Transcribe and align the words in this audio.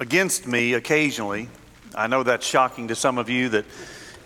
against 0.00 0.46
me 0.46 0.74
occasionally. 0.74 1.48
I 1.94 2.06
know 2.08 2.22
that's 2.22 2.46
shocking 2.46 2.88
to 2.88 2.94
some 2.94 3.18
of 3.18 3.28
you 3.28 3.48
that 3.50 3.64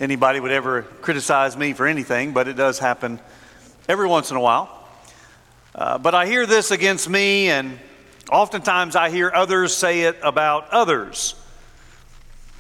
anybody 0.01 0.41
would 0.41 0.53
ever 0.53 0.83
criticize 0.83 1.57
me 1.57 1.73
for 1.73 1.87
anything, 1.87 2.33
but 2.33 2.49
it 2.49 2.55
does 2.55 2.79
happen 2.79 3.21
every 3.89 4.07
once 4.07 4.31
in 4.31 4.37
a 4.37 4.41
while. 4.41 4.89
Uh, 5.75 5.99
but 5.99 6.15
I 6.15 6.27
hear 6.27 6.47
this 6.47 6.71
against 6.71 7.09
me, 7.09 7.51
and 7.51 7.79
oftentimes 8.31 8.97
I 8.97 9.11
hear 9.11 9.31
others 9.35 9.75
say 9.75 10.03
it 10.03 10.17
about 10.23 10.71
others. 10.71 11.35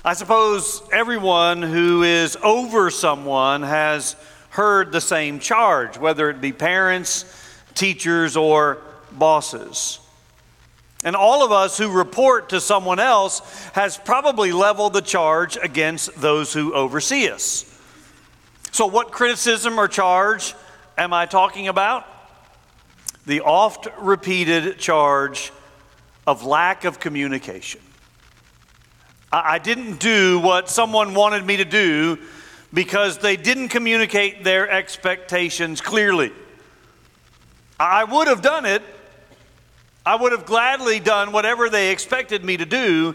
I 0.04 0.12
suppose 0.14 0.82
everyone 0.92 1.62
who 1.62 2.02
is 2.02 2.36
over 2.42 2.90
someone 2.90 3.62
has 3.62 4.16
heard 4.50 4.92
the 4.92 5.00
same 5.00 5.40
charge, 5.40 5.98
whether 5.98 6.30
it 6.30 6.40
be 6.40 6.52
parents, 6.52 7.24
teachers, 7.74 8.36
or 8.36 8.78
bosses. 9.12 10.00
And 11.04 11.14
all 11.14 11.44
of 11.44 11.52
us 11.52 11.78
who 11.78 11.90
report 11.90 12.48
to 12.48 12.60
someone 12.60 12.98
else 12.98 13.40
has 13.72 13.96
probably 13.96 14.52
leveled 14.52 14.92
the 14.92 15.00
charge 15.00 15.56
against 15.56 16.20
those 16.20 16.52
who 16.52 16.74
oversee 16.74 17.28
us. 17.28 17.64
So, 18.72 18.86
what 18.86 19.12
criticism 19.12 19.78
or 19.78 19.88
charge 19.88 20.54
am 20.96 21.12
I 21.12 21.26
talking 21.26 21.68
about? 21.68 22.06
The 23.26 23.42
oft 23.42 23.86
repeated 23.98 24.78
charge 24.78 25.52
of 26.26 26.44
lack 26.44 26.84
of 26.84 26.98
communication. 26.98 27.80
I 29.30 29.58
didn't 29.58 30.00
do 30.00 30.40
what 30.40 30.70
someone 30.70 31.14
wanted 31.14 31.44
me 31.44 31.58
to 31.58 31.64
do 31.64 32.18
because 32.72 33.18
they 33.18 33.36
didn't 33.36 33.68
communicate 33.68 34.42
their 34.42 34.68
expectations 34.68 35.80
clearly. 35.80 36.32
I 37.78 38.04
would 38.04 38.26
have 38.26 38.42
done 38.42 38.64
it 38.64 38.82
I 40.08 40.14
would 40.14 40.32
have 40.32 40.46
gladly 40.46 41.00
done 41.00 41.32
whatever 41.32 41.68
they 41.68 41.90
expected 41.90 42.42
me 42.42 42.56
to 42.56 42.64
do 42.64 43.14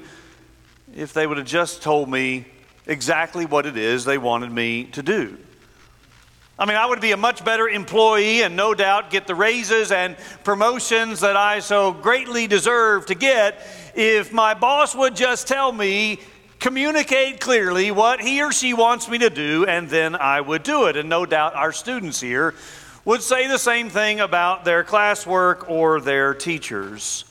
if 0.96 1.12
they 1.12 1.26
would 1.26 1.40
have 1.40 1.48
just 1.48 1.82
told 1.82 2.08
me 2.08 2.46
exactly 2.86 3.48
what 3.48 3.66
it 3.66 3.78
is 3.78 4.06
they 4.06 4.20
wanted 4.20 4.52
me 4.52 4.84
to 4.92 5.02
do. 5.02 5.36
I 6.60 6.68
mean, 6.68 6.78
I 6.78 6.86
would 6.86 7.02
be 7.02 7.12
a 7.12 7.18
much 7.18 7.44
better 7.44 7.68
employee 7.68 8.44
and 8.44 8.56
no 8.56 8.76
doubt 8.76 9.10
get 9.10 9.26
the 9.26 9.34
raises 9.34 9.92
and 9.92 10.16
promotions 10.44 11.22
that 11.22 11.36
I 11.36 11.62
so 11.62 11.94
greatly 11.94 12.46
deserve 12.46 13.08
to 13.08 13.16
get 13.16 13.66
if 13.96 14.32
my 14.32 14.54
boss 14.54 14.94
would 14.94 15.16
just 15.16 15.48
tell 15.48 15.72
me, 15.72 16.20
communicate 16.60 17.40
clearly 17.40 17.90
what 17.90 18.22
he 18.22 18.44
or 18.44 18.52
she 18.52 18.76
wants 18.76 19.10
me 19.10 19.18
to 19.18 19.32
do, 19.32 19.66
and 19.66 19.90
then 19.90 20.16
I 20.16 20.42
would 20.42 20.62
do 20.62 20.86
it. 20.86 20.96
And 20.96 21.10
no 21.10 21.26
doubt 21.26 21.56
our 21.56 21.72
students 21.72 22.22
here 22.22 22.54
would 23.06 23.22
say 23.22 23.48
the 23.48 23.58
same 23.58 23.90
thing 23.90 24.20
about 24.22 24.64
their 24.64 24.84
classwork 24.84 25.70
or 25.70 26.00
their 26.00 26.34
teachers. 26.34 27.26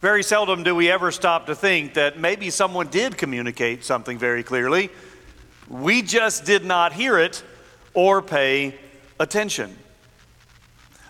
Very 0.00 0.22
seldom 0.22 0.62
do 0.62 0.74
we 0.74 0.90
ever 0.90 1.10
stop 1.10 1.46
to 1.46 1.54
think 1.54 1.94
that 1.94 2.18
maybe 2.18 2.50
someone 2.50 2.88
did 2.88 3.16
communicate 3.16 3.84
something 3.84 4.18
very 4.18 4.42
clearly. 4.42 4.90
We 5.68 6.02
just 6.02 6.44
did 6.44 6.64
not 6.64 6.92
hear 6.92 7.18
it 7.18 7.42
or 7.94 8.20
pay 8.20 8.74
attention. 9.18 9.76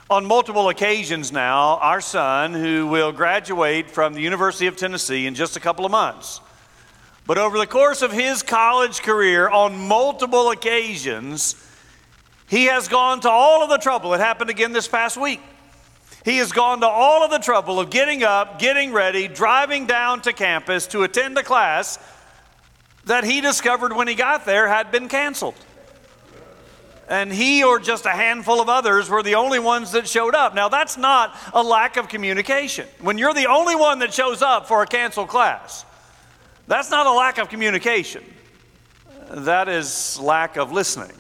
On 0.09 0.27
multiple 0.27 0.69
occasions 0.69 1.33
now, 1.33 1.79
our 1.79 2.03
son, 2.03 2.53
who 2.53 2.87
will 2.87 3.13
graduate 3.13 3.91
from 3.91 4.13
the 4.13 4.21
University 4.21 4.67
of 4.67 4.77
Tennessee 4.77 5.27
in 5.27 5.35
just 5.35 5.57
a 5.57 5.61
couple 5.61 5.87
of 5.87 5.91
months, 5.91 6.41
but 7.27 7.39
over 7.39 7.57
the 7.57 7.67
course 7.67 8.03
of 8.03 8.13
his 8.13 8.43
college 8.43 9.01
career, 9.01 9.49
on 9.49 9.89
multiple 9.89 10.51
occasions, 10.51 11.55
he 12.53 12.67
has 12.67 12.87
gone 12.87 13.19
to 13.21 13.31
all 13.31 13.63
of 13.63 13.71
the 13.71 13.79
trouble. 13.79 14.13
It 14.13 14.21
happened 14.21 14.51
again 14.51 14.73
this 14.73 14.87
past 14.87 15.17
week. 15.17 15.41
He 16.23 16.37
has 16.37 16.53
gone 16.53 16.83
to 16.83 16.87
all 16.87 17.25
of 17.25 17.31
the 17.31 17.39
trouble 17.39 17.81
of 17.81 17.89
getting 17.89 18.23
up, 18.23 18.59
getting 18.59 18.93
ready, 18.93 19.27
driving 19.27 19.87
down 19.87 20.21
to 20.21 20.35
campus 20.35 20.87
to 20.89 21.03
attend 21.03 21.39
a 21.39 21.43
class 21.43 21.99
that 23.07 23.25
he 23.25 23.41
discovered 23.41 23.95
when 23.95 24.07
he 24.07 24.15
got 24.15 24.45
there 24.45 24.69
had 24.69 24.93
been 24.93 25.09
canceled. 25.09 25.55
And 27.09 27.33
he 27.33 27.65
or 27.65 27.79
just 27.79 28.05
a 28.05 28.11
handful 28.11 28.61
of 28.61 28.69
others 28.69 29.09
were 29.09 29.23
the 29.23 29.37
only 29.37 29.59
ones 29.59 29.93
that 29.93 30.07
showed 30.07 30.35
up. 30.35 30.55
Now, 30.55 30.69
that's 30.69 30.99
not 30.99 31.35
a 31.55 31.63
lack 31.63 31.97
of 31.97 32.09
communication. 32.09 32.87
When 33.01 33.17
you're 33.17 33.33
the 33.33 33.47
only 33.47 33.77
one 33.77 34.01
that 34.01 34.13
shows 34.13 34.43
up 34.43 34.69
for 34.69 34.83
a 34.83 34.87
canceled 34.87 35.29
class, 35.29 35.87
that's 36.67 36.91
not 36.91 37.07
a 37.07 37.13
lack 37.13 37.39
of 37.39 37.49
communication. 37.49 38.23
That 39.31 39.71
is 39.71 40.21
lack 40.21 40.59
of 40.59 40.71
listening. 40.71 41.17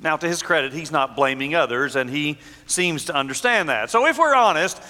Now, 0.00 0.16
to 0.16 0.28
his 0.28 0.42
credit, 0.42 0.72
he's 0.72 0.90
not 0.90 1.16
blaming 1.16 1.54
others, 1.54 1.96
and 1.96 2.10
he 2.10 2.38
seems 2.66 3.06
to 3.06 3.14
understand 3.14 3.68
that. 3.68 3.90
So, 3.90 4.06
if 4.06 4.18
we're 4.18 4.34
honest, 4.34 4.80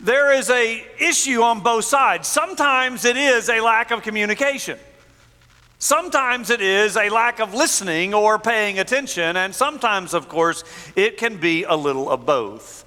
there 0.00 0.32
is 0.32 0.50
a 0.50 0.86
issue 1.00 1.42
on 1.42 1.60
both 1.60 1.84
sides. 1.84 2.28
Sometimes 2.28 3.04
it 3.04 3.16
is 3.16 3.48
a 3.48 3.60
lack 3.60 3.90
of 3.90 4.02
communication. 4.02 4.78
Sometimes 5.80 6.50
it 6.50 6.60
is 6.60 6.96
a 6.96 7.08
lack 7.08 7.38
of 7.38 7.54
listening 7.54 8.12
or 8.12 8.38
paying 8.38 8.78
attention, 8.78 9.36
and 9.36 9.54
sometimes, 9.54 10.12
of 10.12 10.28
course, 10.28 10.64
it 10.96 11.16
can 11.16 11.38
be 11.38 11.64
a 11.64 11.74
little 11.74 12.10
of 12.10 12.26
both. 12.26 12.84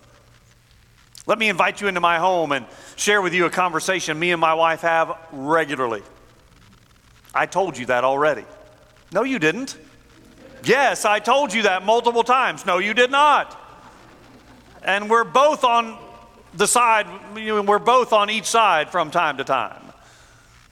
Let 1.25 1.39
me 1.39 1.49
invite 1.49 1.81
you 1.81 1.87
into 1.87 2.01
my 2.01 2.17
home 2.17 2.51
and 2.51 2.65
share 2.97 3.21
with 3.21 3.33
you 3.33 3.45
a 3.45 3.49
conversation 3.49 4.19
me 4.19 4.31
and 4.31 4.41
my 4.41 4.53
wife 4.53 4.81
have 4.81 5.17
regularly. 5.31 6.03
I 7.33 7.45
told 7.45 7.77
you 7.77 7.85
that 7.87 8.03
already. 8.03 8.43
No, 9.13 9.23
you 9.23 9.39
didn't. 9.39 9.77
Yes, 10.63 11.05
I 11.05 11.19
told 11.19 11.53
you 11.53 11.63
that 11.63 11.83
multiple 11.83 12.23
times. 12.23 12.65
No, 12.65 12.77
you 12.77 12.93
did 12.93 13.11
not. 13.11 13.57
And 14.83 15.09
we're 15.09 15.23
both 15.23 15.63
on 15.63 15.97
the 16.53 16.67
side, 16.67 17.07
we're 17.33 17.79
both 17.79 18.13
on 18.13 18.29
each 18.29 18.45
side 18.45 18.89
from 18.89 19.11
time 19.11 19.37
to 19.37 19.43
time. 19.43 19.81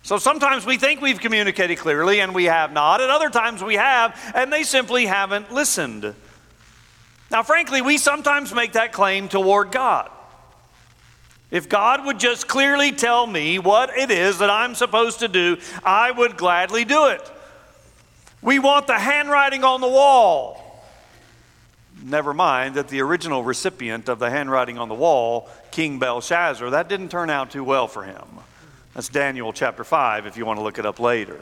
So 0.04 0.18
sometimes 0.18 0.66
we 0.66 0.78
think 0.78 1.02
we've 1.02 1.20
communicated 1.20 1.78
clearly 1.78 2.20
and 2.20 2.34
we 2.34 2.46
have 2.46 2.72
not, 2.72 3.02
and 3.02 3.12
other 3.12 3.30
times 3.30 3.64
we 3.64 3.76
have 3.76 4.20
and 4.34 4.52
they 4.52 4.64
simply 4.64 5.06
haven't 5.06 5.52
listened. 5.52 6.16
Now, 7.32 7.44
frankly, 7.44 7.82
we 7.82 7.98
sometimes 7.98 8.54
make 8.54 8.74
that 8.74 8.92
claim 8.92 9.28
toward 9.28 9.72
God. 9.72 10.10
If 11.52 11.68
God 11.68 12.06
would 12.06 12.20
just 12.20 12.48
clearly 12.48 12.92
tell 12.92 13.26
me 13.26 13.60
what 13.60 13.96
it 13.98 14.12
is 14.12 14.40
that 14.40 14.50
I'm 14.50 14.76
supposed 14.76 15.20
to 15.20 15.28
do, 15.28 15.58
I 15.84 16.12
would 16.12 16.38
gladly 16.38 16.86
do 16.86 17.08
it. 17.08 17.32
We 18.42 18.60
want 18.60 18.88
the 18.88 18.98
handwriting 18.98 19.64
on 19.64 19.82
the 19.82 19.88
wall. 19.88 20.66
Never 22.02 22.34
mind 22.34 22.76
that 22.76 22.88
the 22.88 23.02
original 23.02 23.44
recipient 23.44 24.08
of 24.08 24.20
the 24.20 24.30
handwriting 24.30 24.78
on 24.78 24.88
the 24.88 24.96
wall, 24.96 25.50
King 25.72 26.00
Belshazzar, 26.00 26.70
that 26.70 26.88
didn't 26.88 27.10
turn 27.10 27.30
out 27.30 27.52
too 27.52 27.64
well 27.64 27.88
for 27.88 28.04
him. 28.04 28.26
That's 28.94 29.10
Daniel 29.10 29.52
chapter 29.52 29.84
5 29.84 30.26
if 30.26 30.38
you 30.38 30.46
want 30.46 30.60
to 30.60 30.64
look 30.64 30.80
it 30.80 30.86
up 30.86 31.00
later. 31.00 31.40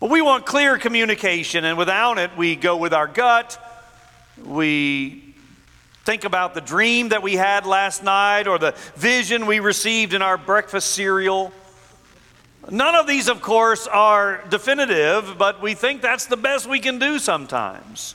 But 0.00 0.10
we 0.10 0.22
want 0.22 0.46
clear 0.46 0.78
communication, 0.78 1.64
and 1.64 1.78
without 1.78 2.18
it, 2.18 2.36
we 2.36 2.56
go 2.56 2.76
with 2.76 2.92
our 2.92 3.06
gut. 3.06 3.58
We 4.44 5.34
think 6.04 6.24
about 6.24 6.54
the 6.54 6.60
dream 6.60 7.10
that 7.10 7.22
we 7.22 7.34
had 7.34 7.66
last 7.66 8.02
night 8.02 8.48
or 8.48 8.58
the 8.58 8.74
vision 8.96 9.46
we 9.46 9.60
received 9.60 10.14
in 10.14 10.22
our 10.22 10.38
breakfast 10.38 10.92
cereal. 10.92 11.52
None 12.68 12.94
of 12.94 13.06
these, 13.06 13.28
of 13.28 13.40
course, 13.40 13.86
are 13.86 14.44
definitive, 14.50 15.36
but 15.38 15.62
we 15.62 15.74
think 15.74 16.02
that's 16.02 16.26
the 16.26 16.36
best 16.36 16.68
we 16.68 16.78
can 16.78 16.98
do 16.98 17.18
sometimes. 17.18 18.14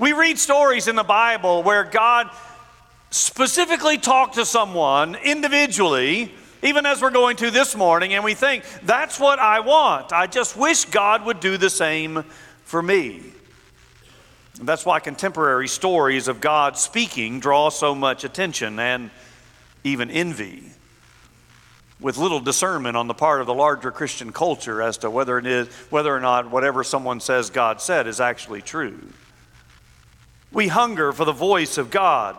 We 0.00 0.12
read 0.12 0.38
stories 0.38 0.88
in 0.88 0.96
the 0.96 1.04
Bible 1.04 1.62
where 1.62 1.84
God 1.84 2.30
specifically 3.10 3.98
talked 3.98 4.36
to 4.36 4.46
someone 4.46 5.16
individually, 5.16 6.32
even 6.62 6.86
as 6.86 7.02
we're 7.02 7.10
going 7.10 7.36
to 7.36 7.50
this 7.50 7.76
morning, 7.76 8.14
and 8.14 8.24
we 8.24 8.34
think, 8.34 8.64
that's 8.84 9.20
what 9.20 9.38
I 9.38 9.60
want. 9.60 10.12
I 10.12 10.26
just 10.26 10.56
wish 10.56 10.86
God 10.86 11.26
would 11.26 11.40
do 11.40 11.56
the 11.56 11.70
same 11.70 12.24
for 12.64 12.80
me. 12.82 13.22
And 14.58 14.66
that's 14.68 14.86
why 14.86 14.98
contemporary 14.98 15.68
stories 15.68 16.26
of 16.26 16.40
God 16.40 16.78
speaking 16.78 17.38
draw 17.38 17.68
so 17.68 17.94
much 17.94 18.24
attention 18.24 18.78
and 18.78 19.10
even 19.84 20.10
envy 20.10 20.64
with 22.00 22.16
little 22.16 22.40
discernment 22.40 22.96
on 22.96 23.08
the 23.08 23.14
part 23.14 23.40
of 23.40 23.46
the 23.46 23.54
larger 23.54 23.90
Christian 23.90 24.32
culture 24.32 24.80
as 24.80 24.98
to 24.98 25.10
whether 25.10 25.38
it 25.38 25.46
is 25.46 25.68
whether 25.90 26.14
or 26.14 26.20
not 26.20 26.50
whatever 26.50 26.84
someone 26.84 27.20
says 27.20 27.50
God 27.50 27.80
said 27.80 28.06
is 28.06 28.20
actually 28.20 28.62
true. 28.62 29.00
We 30.52 30.68
hunger 30.68 31.12
for 31.12 31.24
the 31.24 31.32
voice 31.32 31.76
of 31.78 31.90
God. 31.90 32.36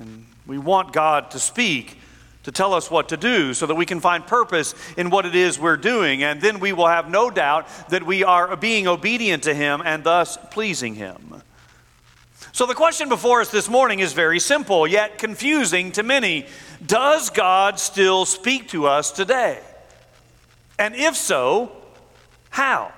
And 0.00 0.26
we 0.46 0.58
want 0.58 0.92
God 0.92 1.30
to 1.32 1.38
speak 1.38 1.98
to 2.44 2.52
tell 2.52 2.74
us 2.74 2.90
what 2.90 3.08
to 3.08 3.16
do 3.16 3.54
so 3.54 3.66
that 3.66 3.74
we 3.74 3.86
can 3.86 4.00
find 4.00 4.26
purpose 4.26 4.74
in 4.96 5.10
what 5.10 5.24
it 5.26 5.34
is 5.34 5.58
we're 5.58 5.76
doing. 5.76 6.22
And 6.22 6.40
then 6.40 6.60
we 6.60 6.72
will 6.72 6.86
have 6.86 7.08
no 7.08 7.30
doubt 7.30 7.66
that 7.88 8.04
we 8.04 8.22
are 8.22 8.56
being 8.56 8.86
obedient 8.86 9.44
to 9.44 9.54
Him 9.54 9.82
and 9.84 10.04
thus 10.04 10.36
pleasing 10.50 10.94
Him. 10.94 11.42
So 12.52 12.66
the 12.66 12.74
question 12.74 13.08
before 13.08 13.40
us 13.40 13.50
this 13.50 13.68
morning 13.68 13.98
is 13.98 14.12
very 14.12 14.38
simple, 14.38 14.86
yet 14.86 15.18
confusing 15.18 15.90
to 15.92 16.02
many. 16.02 16.46
Does 16.84 17.30
God 17.30 17.78
still 17.78 18.24
speak 18.24 18.68
to 18.68 18.86
us 18.86 19.10
today? 19.12 19.60
And 20.78 20.94
if 20.94 21.16
so, 21.16 21.72
how? 22.50 22.92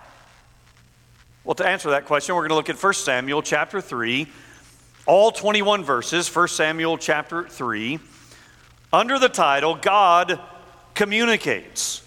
Well, 1.45 1.55
to 1.55 1.67
answer 1.67 1.91
that 1.91 2.07
question, 2.07 2.35
we're 2.35 2.43
going 2.43 2.51
to 2.51 2.57
look 2.57 2.71
at 2.71 2.83
1 2.83 2.95
Samuel 2.95 3.43
chapter 3.43 3.81
3, 3.81 4.27
all 5.07 5.31
21 5.31 5.85
verses, 5.85 6.35
1 6.35 6.49
Samuel 6.49 6.99
chapter 6.99 7.49
3 7.49 8.01
under 8.93 9.19
the 9.19 9.29
title 9.29 9.75
God 9.75 10.41
Communicates. 10.95 12.03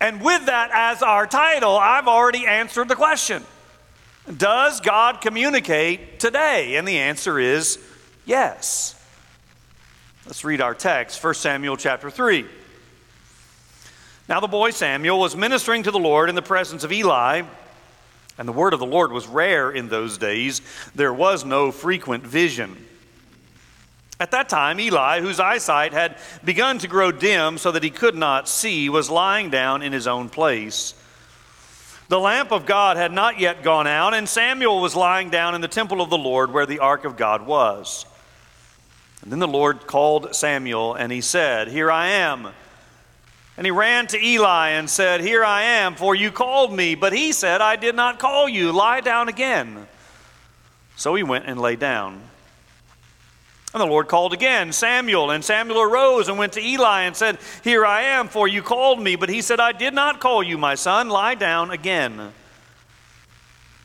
And 0.00 0.22
with 0.22 0.46
that 0.46 0.70
as 0.72 1.02
our 1.02 1.26
title, 1.26 1.76
I've 1.76 2.06
already 2.06 2.46
answered 2.46 2.88
the 2.88 2.94
question 2.94 3.42
Does 4.36 4.80
God 4.80 5.20
communicate 5.20 6.20
today? 6.20 6.76
And 6.76 6.86
the 6.86 6.98
answer 6.98 7.38
is 7.38 7.78
yes. 8.26 8.94
Let's 10.28 10.44
read 10.44 10.60
our 10.60 10.74
text, 10.74 11.24
1 11.24 11.32
Samuel 11.32 11.78
chapter 11.78 12.10
3. 12.10 12.44
Now 14.28 14.40
the 14.40 14.46
boy 14.46 14.72
Samuel 14.72 15.18
was 15.18 15.34
ministering 15.34 15.84
to 15.84 15.90
the 15.90 15.98
Lord 15.98 16.28
in 16.28 16.34
the 16.34 16.42
presence 16.42 16.84
of 16.84 16.92
Eli, 16.92 17.44
and 18.36 18.46
the 18.46 18.52
word 18.52 18.74
of 18.74 18.78
the 18.78 18.84
Lord 18.84 19.10
was 19.10 19.26
rare 19.26 19.70
in 19.70 19.88
those 19.88 20.18
days. 20.18 20.60
There 20.94 21.14
was 21.14 21.46
no 21.46 21.72
frequent 21.72 22.26
vision. 22.26 22.76
At 24.20 24.32
that 24.32 24.50
time, 24.50 24.78
Eli, 24.78 25.22
whose 25.22 25.40
eyesight 25.40 25.94
had 25.94 26.18
begun 26.44 26.76
to 26.80 26.88
grow 26.88 27.10
dim 27.10 27.56
so 27.56 27.72
that 27.72 27.82
he 27.82 27.88
could 27.88 28.14
not 28.14 28.50
see, 28.50 28.90
was 28.90 29.08
lying 29.08 29.48
down 29.48 29.80
in 29.80 29.94
his 29.94 30.06
own 30.06 30.28
place. 30.28 30.92
The 32.10 32.20
lamp 32.20 32.52
of 32.52 32.66
God 32.66 32.98
had 32.98 33.12
not 33.12 33.40
yet 33.40 33.62
gone 33.62 33.86
out, 33.86 34.12
and 34.12 34.28
Samuel 34.28 34.82
was 34.82 34.94
lying 34.94 35.30
down 35.30 35.54
in 35.54 35.62
the 35.62 35.68
temple 35.68 36.02
of 36.02 36.10
the 36.10 36.18
Lord 36.18 36.52
where 36.52 36.66
the 36.66 36.80
ark 36.80 37.06
of 37.06 37.16
God 37.16 37.46
was. 37.46 38.04
And 39.28 39.32
then 39.34 39.40
the 39.40 39.46
Lord 39.46 39.86
called 39.86 40.34
Samuel, 40.34 40.94
and 40.94 41.12
he 41.12 41.20
said, 41.20 41.68
Here 41.68 41.90
I 41.90 42.08
am. 42.08 42.48
And 43.58 43.66
he 43.66 43.70
ran 43.70 44.06
to 44.06 44.18
Eli 44.18 44.70
and 44.70 44.88
said, 44.88 45.20
Here 45.20 45.44
I 45.44 45.64
am, 45.64 45.96
for 45.96 46.14
you 46.14 46.30
called 46.30 46.72
me. 46.72 46.94
But 46.94 47.12
he 47.12 47.32
said, 47.32 47.60
I 47.60 47.76
did 47.76 47.94
not 47.94 48.18
call 48.18 48.48
you. 48.48 48.72
Lie 48.72 49.02
down 49.02 49.28
again. 49.28 49.86
So 50.96 51.14
he 51.14 51.22
went 51.22 51.44
and 51.44 51.60
lay 51.60 51.76
down. 51.76 52.22
And 53.74 53.82
the 53.82 53.86
Lord 53.86 54.08
called 54.08 54.32
again, 54.32 54.72
Samuel. 54.72 55.30
And 55.30 55.44
Samuel 55.44 55.82
arose 55.82 56.28
and 56.28 56.38
went 56.38 56.54
to 56.54 56.66
Eli 56.66 57.02
and 57.02 57.14
said, 57.14 57.36
Here 57.62 57.84
I 57.84 58.04
am, 58.04 58.28
for 58.28 58.48
you 58.48 58.62
called 58.62 58.98
me. 58.98 59.14
But 59.16 59.28
he 59.28 59.42
said, 59.42 59.60
I 59.60 59.72
did 59.72 59.92
not 59.92 60.20
call 60.20 60.42
you, 60.42 60.56
my 60.56 60.74
son. 60.74 61.10
Lie 61.10 61.34
down 61.34 61.70
again. 61.70 62.32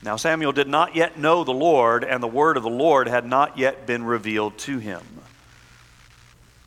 Now 0.04 0.16
Samuel 0.16 0.54
did 0.54 0.70
not 0.70 0.96
yet 0.96 1.20
know 1.20 1.44
the 1.44 1.52
Lord, 1.52 2.06
and 2.06 2.24
the 2.24 2.28
word 2.28 2.56
of 2.56 2.64
the 2.64 2.70
Lord 2.70 3.10
had 3.10 3.26
not 3.26 3.58
yet 3.58 3.86
been 3.86 4.06
revealed 4.06 4.58
to 4.60 4.78
him. 4.78 5.02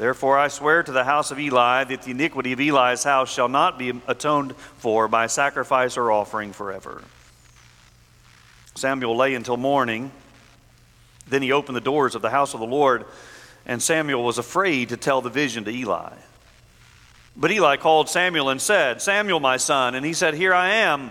Therefore 0.00 0.38
I 0.38 0.48
swear 0.48 0.82
to 0.82 0.92
the 0.92 1.04
house 1.04 1.30
of 1.30 1.38
Eli 1.38 1.84
that 1.84 2.04
the 2.04 2.12
iniquity 2.12 2.52
of 2.52 2.58
Eli's 2.58 3.04
house 3.04 3.30
shall 3.30 3.48
not 3.50 3.78
be 3.78 3.92
atoned 4.08 4.56
for 4.56 5.08
by 5.08 5.26
sacrifice 5.26 5.98
or 5.98 6.10
offering 6.10 6.54
forever. 6.54 7.04
Samuel 8.76 9.14
lay 9.14 9.34
until 9.34 9.58
morning. 9.58 10.10
Then 11.28 11.42
he 11.42 11.52
opened 11.52 11.76
the 11.76 11.82
doors 11.82 12.14
of 12.14 12.22
the 12.22 12.30
house 12.30 12.54
of 12.54 12.60
the 12.60 12.66
Lord, 12.66 13.04
and 13.66 13.82
Samuel 13.82 14.24
was 14.24 14.38
afraid 14.38 14.88
to 14.88 14.96
tell 14.96 15.20
the 15.20 15.28
vision 15.28 15.64
to 15.66 15.70
Eli. 15.70 16.14
But 17.36 17.50
Eli 17.50 17.76
called 17.76 18.08
Samuel 18.08 18.48
and 18.48 18.62
said, 18.62 19.02
Samuel, 19.02 19.38
my 19.38 19.58
son. 19.58 19.94
And 19.94 20.06
he 20.06 20.14
said, 20.14 20.32
Here 20.32 20.54
I 20.54 20.70
am. 20.76 21.10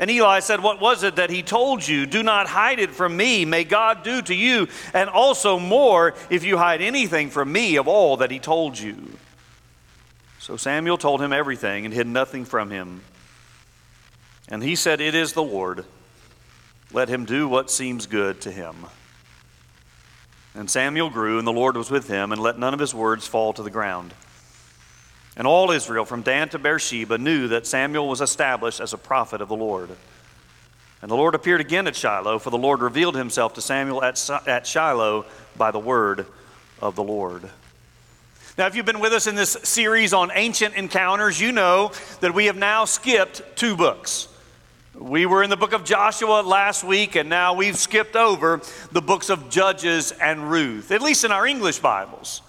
And 0.00 0.10
Eli 0.10 0.40
said, 0.40 0.62
What 0.62 0.80
was 0.80 1.02
it 1.02 1.16
that 1.16 1.28
he 1.28 1.42
told 1.42 1.86
you? 1.86 2.06
Do 2.06 2.22
not 2.22 2.46
hide 2.46 2.80
it 2.80 2.90
from 2.90 3.14
me. 3.14 3.44
May 3.44 3.64
God 3.64 4.02
do 4.02 4.22
to 4.22 4.34
you, 4.34 4.66
and 4.94 5.10
also 5.10 5.58
more 5.58 6.14
if 6.30 6.42
you 6.42 6.56
hide 6.56 6.80
anything 6.80 7.28
from 7.28 7.52
me 7.52 7.76
of 7.76 7.86
all 7.86 8.16
that 8.16 8.30
he 8.30 8.38
told 8.38 8.78
you. 8.78 8.96
So 10.38 10.56
Samuel 10.56 10.96
told 10.96 11.20
him 11.20 11.34
everything 11.34 11.84
and 11.84 11.92
hid 11.92 12.06
nothing 12.06 12.46
from 12.46 12.70
him. 12.70 13.02
And 14.48 14.62
he 14.62 14.74
said, 14.74 15.02
It 15.02 15.14
is 15.14 15.34
the 15.34 15.42
Lord. 15.42 15.84
Let 16.92 17.10
him 17.10 17.26
do 17.26 17.46
what 17.46 17.70
seems 17.70 18.06
good 18.06 18.40
to 18.40 18.50
him. 18.50 18.74
And 20.54 20.70
Samuel 20.70 21.10
grew, 21.10 21.36
and 21.38 21.46
the 21.46 21.52
Lord 21.52 21.76
was 21.76 21.90
with 21.90 22.08
him, 22.08 22.32
and 22.32 22.40
let 22.40 22.58
none 22.58 22.72
of 22.72 22.80
his 22.80 22.94
words 22.94 23.26
fall 23.26 23.52
to 23.52 23.62
the 23.62 23.70
ground. 23.70 24.14
And 25.36 25.46
all 25.46 25.70
Israel, 25.70 26.04
from 26.04 26.22
Dan 26.22 26.48
to 26.50 26.58
Beersheba, 26.58 27.18
knew 27.18 27.48
that 27.48 27.66
Samuel 27.66 28.08
was 28.08 28.20
established 28.20 28.80
as 28.80 28.92
a 28.92 28.98
prophet 28.98 29.40
of 29.40 29.48
the 29.48 29.56
Lord. 29.56 29.90
And 31.02 31.10
the 31.10 31.16
Lord 31.16 31.34
appeared 31.34 31.60
again 31.60 31.86
at 31.86 31.96
Shiloh, 31.96 32.38
for 32.38 32.50
the 32.50 32.58
Lord 32.58 32.80
revealed 32.82 33.16
himself 33.16 33.54
to 33.54 33.62
Samuel 33.62 34.02
at, 34.02 34.28
at 34.46 34.66
Shiloh 34.66 35.24
by 35.56 35.70
the 35.70 35.78
word 35.78 36.26
of 36.80 36.96
the 36.96 37.02
Lord. 37.02 37.48
Now, 38.58 38.66
if 38.66 38.74
you've 38.74 38.84
been 38.84 39.00
with 39.00 39.12
us 39.12 39.26
in 39.26 39.36
this 39.36 39.56
series 39.62 40.12
on 40.12 40.30
ancient 40.34 40.74
encounters, 40.74 41.40
you 41.40 41.52
know 41.52 41.92
that 42.20 42.34
we 42.34 42.46
have 42.46 42.56
now 42.56 42.84
skipped 42.84 43.42
two 43.56 43.76
books. 43.76 44.28
We 44.94 45.24
were 45.24 45.42
in 45.42 45.48
the 45.48 45.56
book 45.56 45.72
of 45.72 45.84
Joshua 45.84 46.42
last 46.42 46.84
week, 46.84 47.14
and 47.14 47.30
now 47.30 47.54
we've 47.54 47.78
skipped 47.78 48.16
over 48.16 48.60
the 48.92 49.00
books 49.00 49.30
of 49.30 49.48
Judges 49.48 50.12
and 50.12 50.50
Ruth, 50.50 50.90
at 50.90 51.00
least 51.00 51.24
in 51.24 51.32
our 51.32 51.46
English 51.46 51.78
Bibles. 51.78 52.42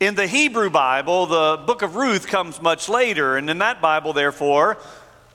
In 0.00 0.14
the 0.14 0.26
Hebrew 0.26 0.70
Bible, 0.70 1.26
the 1.26 1.62
book 1.66 1.82
of 1.82 1.94
Ruth 1.94 2.26
comes 2.26 2.62
much 2.62 2.88
later, 2.88 3.36
and 3.36 3.50
in 3.50 3.58
that 3.58 3.82
Bible, 3.82 4.14
therefore, 4.14 4.78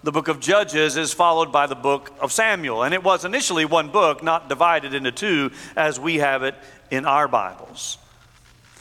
the 0.02 0.12
book 0.12 0.28
of 0.28 0.40
Judges 0.40 0.98
is 0.98 1.14
followed 1.14 1.52
by 1.52 1.68
the 1.68 1.76
book 1.76 2.12
of 2.20 2.32
Samuel. 2.32 2.82
And 2.82 2.92
it 2.92 3.04
was 3.04 3.26
initially 3.26 3.66
one 3.66 3.90
book, 3.90 4.24
not 4.24 4.50
divided 4.50 4.96
into 4.96 5.12
two 5.12 5.52
as 5.76 6.00
we 6.00 6.16
have 6.16 6.42
it 6.42 6.56
in 6.90 7.06
our 7.06 7.28
Bibles. 7.28 8.00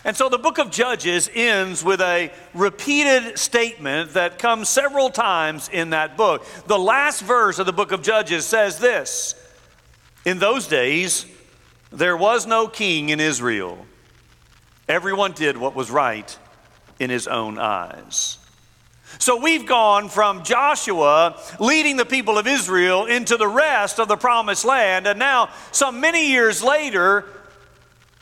And 0.07 0.17
so 0.17 0.31
the 0.31 0.38
book 0.38 0.57
of 0.57 0.71
Judges 0.71 1.29
ends 1.35 1.85
with 1.85 2.00
a 2.00 2.33
repeated 2.55 3.38
statement 3.38 4.14
that 4.14 4.38
comes 4.38 4.71
several 4.71 5.11
times 5.11 5.69
in 5.71 5.91
that 5.91 6.17
book. 6.17 6.47
The 6.67 6.79
last 6.79 7.21
verse 7.21 7.59
of 7.59 7.67
the 7.67 7.75
book 7.75 7.93
of 7.93 8.00
Judges 8.00 8.47
says 8.47 8.79
this 8.79 9.35
In 10.25 10.38
those 10.38 10.67
days, 10.67 11.26
there 11.93 12.17
was 12.17 12.47
no 12.47 12.69
king 12.69 13.11
in 13.11 13.21
Israel. 13.21 13.85
Everyone 14.88 15.33
did 15.33 15.57
what 15.57 15.75
was 15.75 15.91
right 15.91 16.38
in 16.99 17.11
his 17.11 17.26
own 17.26 17.59
eyes. 17.59 18.38
So 19.19 19.41
we've 19.41 19.67
gone 19.67 20.09
from 20.09 20.43
Joshua 20.43 21.41
leading 21.61 21.97
the 21.97 22.05
people 22.05 22.37
of 22.38 22.47
Israel 22.47 23.07
into 23.07 23.37
the 23.37 23.47
rest 23.47 24.00
of 24.00 24.09
the 24.09 24.17
promised 24.17 24.64
land, 24.64 25.07
and 25.07 25.19
now, 25.19 25.50
some 25.73 26.00
many 26.00 26.31
years 26.31 26.62
later, 26.62 27.25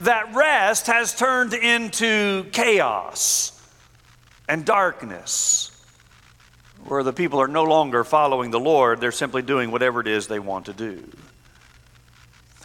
that 0.01 0.35
rest 0.35 0.89
has 0.89 1.15
turned 1.15 1.55
into 1.55 2.45
chaos 2.53 3.59
and 4.49 4.65
darkness, 4.65 5.71
where 6.85 7.03
the 7.03 7.13
people 7.13 7.41
are 7.41 7.49
no 7.49 7.65
longer 7.65 8.05
following 8.05 8.51
the 8.51 8.61
Lord, 8.61 9.01
they're 9.01 9.13
simply 9.13 9.43
doing 9.43 9.71
whatever 9.71 10.01
it 10.01 10.09
is 10.09 10.27
they 10.27 10.41
want 10.41 10.67
to 10.67 10.73
do. 10.73 11.03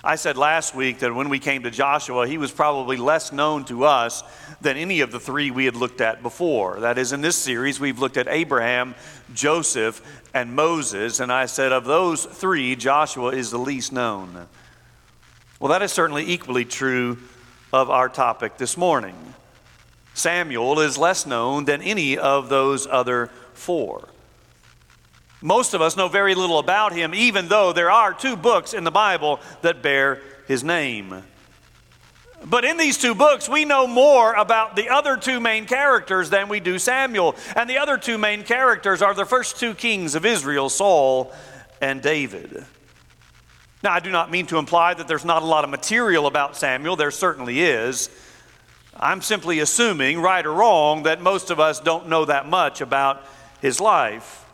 I 0.08 0.16
said 0.16 0.38
last 0.38 0.74
week 0.74 1.00
that 1.00 1.14
when 1.14 1.28
we 1.28 1.38
came 1.38 1.64
to 1.64 1.70
Joshua, 1.70 2.26
he 2.26 2.38
was 2.38 2.50
probably 2.50 2.96
less 2.96 3.34
known 3.34 3.66
to 3.66 3.84
us 3.84 4.24
than 4.62 4.78
any 4.78 5.02
of 5.02 5.12
the 5.12 5.20
three 5.20 5.52
we 5.52 5.66
had 5.66 5.76
looked 5.76 6.00
at 6.00 6.24
before. 6.24 6.80
That 6.80 6.98
is, 6.98 7.12
in 7.12 7.20
this 7.20 7.36
series, 7.36 7.78
we've 7.78 8.00
looked 8.00 8.16
at 8.16 8.30
Abraham, 8.30 8.96
Joseph, 9.34 10.02
and 10.34 10.56
Moses. 10.56 11.20
And 11.20 11.30
I 11.30 11.46
said, 11.46 11.74
of 11.74 11.84
those 11.84 12.24
three, 12.24 12.78
Joshua 12.78 13.34
is 13.34 13.52
the 13.52 13.58
least 13.58 13.92
known. 13.92 14.48
Well, 15.60 15.72
that 15.74 15.82
is 15.82 15.92
certainly 15.92 16.24
equally 16.26 16.64
true 16.64 17.18
of 17.74 17.90
our 17.90 18.08
topic 18.08 18.58
this 18.58 18.78
morning. 18.78 19.34
Samuel 20.14 20.80
is 20.80 20.98
less 20.98 21.26
known 21.26 21.66
than 21.66 21.82
any 21.82 22.18
of 22.18 22.48
those 22.48 22.88
other 22.88 23.30
four. 23.54 24.08
Most 25.42 25.74
of 25.74 25.82
us 25.82 25.96
know 25.96 26.08
very 26.08 26.34
little 26.34 26.60
about 26.60 26.94
him, 26.94 27.14
even 27.14 27.48
though 27.48 27.74
there 27.74 27.92
are 27.92 28.14
two 28.14 28.36
books 28.36 28.74
in 28.74 28.84
the 28.84 28.92
Bible 28.92 29.40
that 29.62 29.82
bear 29.82 30.22
his 30.48 30.64
name. 30.64 31.24
But 32.46 32.66
in 32.66 32.78
these 32.78 32.98
two 32.98 33.16
books, 33.16 33.50
we 33.50 33.66
know 33.66 33.88
more 33.88 34.34
about 34.34 34.76
the 34.76 34.90
other 34.90 35.18
two 35.18 35.40
main 35.40 35.66
characters 35.66 36.30
than 36.30 36.50
we 36.50 36.60
do 36.60 36.80
Samuel. 36.80 37.36
And 37.56 37.70
the 37.70 37.80
other 37.80 37.98
two 37.98 38.18
main 38.18 38.44
characters 38.44 39.02
are 39.02 39.14
the 39.14 39.26
first 39.26 39.60
two 39.60 39.74
kings 39.74 40.16
of 40.16 40.26
Israel, 40.26 40.70
Saul 40.70 41.34
and 41.82 42.02
David. 42.02 42.66
Now, 43.84 43.94
I 43.94 44.00
do 44.00 44.12
not 44.12 44.32
mean 44.32 44.48
to 44.48 44.58
imply 44.58 44.94
that 44.94 45.08
there's 45.08 45.26
not 45.26 45.44
a 45.44 45.46
lot 45.46 45.64
of 45.64 45.70
material 45.70 46.26
about 46.26 46.56
Samuel, 46.56 46.96
there 46.96 47.12
certainly 47.12 47.62
is. 47.62 48.10
I'm 49.00 49.22
simply 49.22 49.60
assuming, 49.60 50.20
right 50.20 50.46
or 50.46 50.54
wrong, 50.54 51.04
that 51.04 51.22
most 51.22 51.52
of 51.52 51.60
us 51.60 51.80
don't 51.80 52.08
know 52.08 52.26
that 52.26 52.48
much 52.48 52.82
about 52.82 53.24
his 53.62 53.80
life. 53.80 54.47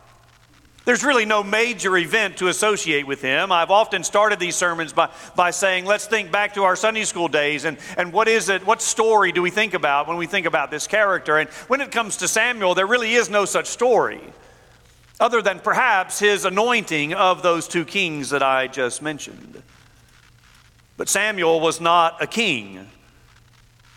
There's 0.84 1.02
really 1.02 1.24
no 1.24 1.42
major 1.42 1.96
event 1.96 2.36
to 2.38 2.48
associate 2.48 3.06
with 3.06 3.22
him. 3.22 3.50
I've 3.50 3.70
often 3.70 4.04
started 4.04 4.38
these 4.38 4.54
sermons 4.54 4.92
by, 4.92 5.10
by 5.34 5.50
saying, 5.50 5.86
let's 5.86 6.06
think 6.06 6.30
back 6.30 6.54
to 6.54 6.64
our 6.64 6.76
Sunday 6.76 7.04
school 7.04 7.28
days 7.28 7.64
and, 7.64 7.78
and 7.96 8.12
what 8.12 8.28
is 8.28 8.50
it, 8.50 8.66
what 8.66 8.82
story 8.82 9.32
do 9.32 9.40
we 9.40 9.48
think 9.48 9.72
about 9.72 10.06
when 10.06 10.18
we 10.18 10.26
think 10.26 10.44
about 10.44 10.70
this 10.70 10.86
character? 10.86 11.38
And 11.38 11.48
when 11.68 11.80
it 11.80 11.90
comes 11.90 12.18
to 12.18 12.28
Samuel, 12.28 12.74
there 12.74 12.86
really 12.86 13.14
is 13.14 13.30
no 13.30 13.46
such 13.46 13.66
story, 13.66 14.20
other 15.18 15.40
than 15.40 15.58
perhaps 15.58 16.18
his 16.18 16.44
anointing 16.44 17.14
of 17.14 17.42
those 17.42 17.66
two 17.66 17.86
kings 17.86 18.28
that 18.30 18.42
I 18.42 18.66
just 18.66 19.00
mentioned. 19.00 19.62
But 20.98 21.08
Samuel 21.08 21.60
was 21.60 21.80
not 21.80 22.22
a 22.22 22.26
king, 22.26 22.88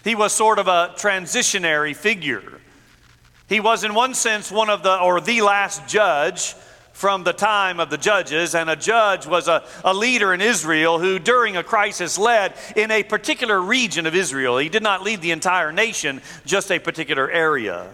he 0.06 0.16
was 0.16 0.32
sort 0.32 0.58
of 0.58 0.70
a 0.70 0.94
transitionary 0.96 1.94
figure. 1.94 2.62
He 3.50 3.60
was, 3.62 3.86
in 3.86 3.94
one 3.94 4.14
sense, 4.14 4.52
one 4.52 4.70
of 4.70 4.84
the, 4.84 5.00
or 5.00 5.22
the 5.22 5.42
last 5.42 5.88
judge 5.88 6.54
from 6.98 7.24
the 7.24 7.32
time 7.32 7.80
of 7.80 7.92
the 7.92 7.98
judges, 7.98 8.56
and 8.56 8.72
a 8.72 8.76
judge 8.76 9.28
was 9.28 9.48
a, 9.48 9.64
a 9.86 9.94
leader 9.94 10.34
in 10.34 10.42
Israel 10.42 10.98
who, 10.98 11.20
during 11.20 11.56
a 11.56 11.64
crisis, 11.64 12.18
led 12.18 12.56
in 12.76 12.90
a 12.90 13.04
particular 13.04 13.62
region 13.62 14.08
of 14.08 14.16
Israel. 14.16 14.58
He 14.58 14.68
did 14.68 14.82
not 14.82 15.04
lead 15.04 15.22
the 15.22 15.30
entire 15.30 15.72
nation, 15.72 16.24
just 16.44 16.72
a 16.72 16.80
particular 16.80 17.30
area. 17.30 17.88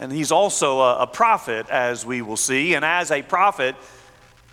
And 0.00 0.10
he's 0.10 0.32
also 0.32 0.80
a, 0.80 1.00
a 1.00 1.06
prophet, 1.06 1.68
as 1.68 2.06
we 2.06 2.22
will 2.22 2.38
see. 2.38 2.72
And 2.72 2.82
as 2.82 3.10
a 3.10 3.20
prophet, 3.20 3.76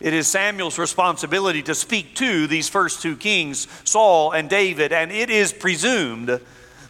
it 0.02 0.14
is 0.14 0.28
Samuel's 0.28 0.78
responsibility 0.78 1.64
to 1.64 1.74
speak 1.74 2.16
to 2.16 2.46
these 2.46 2.68
first 2.68 3.02
two 3.02 3.16
kings, 3.16 3.70
Saul 3.86 4.34
and 4.34 4.50
David, 4.50 4.92
and 4.92 5.14
it 5.14 5.30
is 5.30 5.54
presumed 5.54 6.42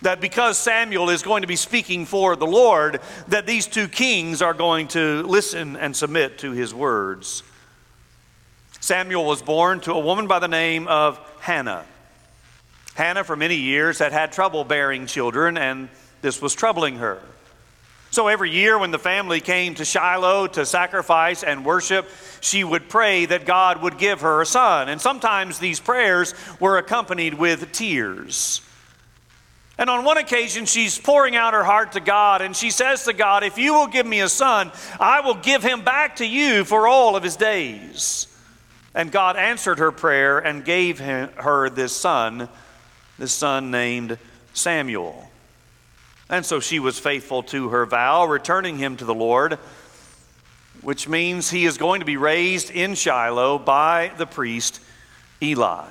that 0.02 0.20
because 0.20 0.58
Samuel 0.58 1.10
is 1.10 1.24
going 1.24 1.42
to 1.42 1.48
be 1.48 1.56
speaking 1.56 2.06
for 2.06 2.36
the 2.36 2.48
Lord, 2.48 3.02
that 3.28 3.46
these 3.46 3.68
two 3.68 3.88
kings 3.88 4.42
are 4.42 4.54
going 4.54 4.88
to 4.90 5.24
listen 5.24 5.76
and 5.76 5.96
submit 5.96 6.40
to 6.40 6.52
his 6.52 6.74
words. 6.74 7.44
Samuel 8.80 9.26
was 9.26 9.42
born 9.42 9.80
to 9.82 9.94
a 9.94 10.00
woman 10.00 10.28
by 10.28 10.40
the 10.40 10.48
name 10.48 10.88
of 10.88 11.20
Hannah. 11.40 11.86
Hannah, 12.96 13.24
for 13.24 13.36
many 13.36 13.56
years, 13.56 14.00
had 14.00 14.12
had 14.12 14.32
trouble 14.32 14.64
bearing 14.64 15.06
children, 15.06 15.58
and 15.58 15.88
this 16.22 16.42
was 16.42 16.56
troubling 16.56 16.98
her. 16.98 17.22
So 18.10 18.28
every 18.28 18.52
year, 18.52 18.78
when 18.78 18.92
the 18.92 19.00
family 19.00 19.40
came 19.40 19.76
to 19.76 19.86
Shiloh 19.86 20.48
to 20.48 20.66
sacrifice 20.66 21.44
and 21.44 21.64
worship, 21.64 22.10
she 22.42 22.64
would 22.64 22.90
pray 22.90 23.26
that 23.26 23.46
God 23.46 23.82
would 23.82 23.98
give 23.98 24.22
her 24.22 24.42
a 24.42 24.46
son. 24.46 24.90
And 24.90 25.00
sometimes 25.00 25.60
these 25.60 25.80
prayers 25.80 26.34
were 26.60 26.78
accompanied 26.78 27.36
with 27.36 27.72
tears. 27.72 28.62
And 29.82 29.90
on 29.90 30.06
one 30.06 30.20
occasion, 30.20 30.68
she's 30.68 31.00
pouring 31.00 31.36
out 31.36 31.56
her 31.56 31.64
heart 31.64 31.94
to 31.94 32.00
God, 32.00 32.44
and 32.44 32.56
she 32.56 32.70
says 32.70 33.06
to 33.06 33.14
God, 33.14 33.44
If 33.44 33.58
you 33.58 33.74
will 33.74 33.88
give 33.88 34.06
me 34.06 34.22
a 34.22 34.30
son, 34.30 34.72
I 35.00 35.22
will 35.22 35.34
give 35.34 35.64
him 35.64 35.84
back 35.84 36.18
to 36.18 36.26
you 36.26 36.64
for 36.66 36.88
all 36.88 37.16
of 37.16 37.24
his 37.24 37.36
days. 37.36 38.28
And 38.94 39.12
God 39.12 39.38
answered 39.38 39.80
her 39.80 39.92
prayer 39.92 40.38
and 40.38 40.64
gave 40.64 41.00
her 41.00 41.68
this 41.72 41.96
son, 41.96 42.48
this 43.18 43.34
son 43.34 43.72
named 43.72 44.20
Samuel. 44.54 45.28
And 46.30 46.46
so 46.46 46.60
she 46.60 46.78
was 46.78 47.00
faithful 47.00 47.42
to 47.44 47.70
her 47.70 47.88
vow, 47.88 48.28
returning 48.28 48.78
him 48.78 48.98
to 48.98 49.06
the 49.06 49.16
Lord, 49.16 49.58
which 50.82 51.10
means 51.10 51.50
he 51.50 51.66
is 51.66 51.80
going 51.80 52.02
to 52.02 52.06
be 52.06 52.18
raised 52.18 52.70
in 52.70 52.94
Shiloh 52.94 53.58
by 53.58 54.12
the 54.20 54.28
priest 54.28 54.80
Eli. 55.42 55.88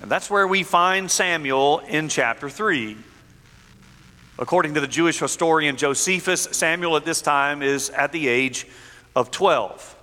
And 0.00 0.10
that's 0.10 0.30
where 0.30 0.46
we 0.46 0.62
find 0.62 1.10
Samuel 1.10 1.80
in 1.80 2.08
chapter 2.08 2.48
3. 2.48 2.96
According 4.38 4.72
to 4.74 4.80
the 4.80 4.86
Jewish 4.86 5.18
historian 5.18 5.76
Josephus, 5.76 6.48
Samuel 6.52 6.96
at 6.96 7.04
this 7.04 7.20
time 7.20 7.62
is 7.62 7.90
at 7.90 8.10
the 8.10 8.26
age 8.26 8.66
of 9.14 9.30
12, 9.30 9.96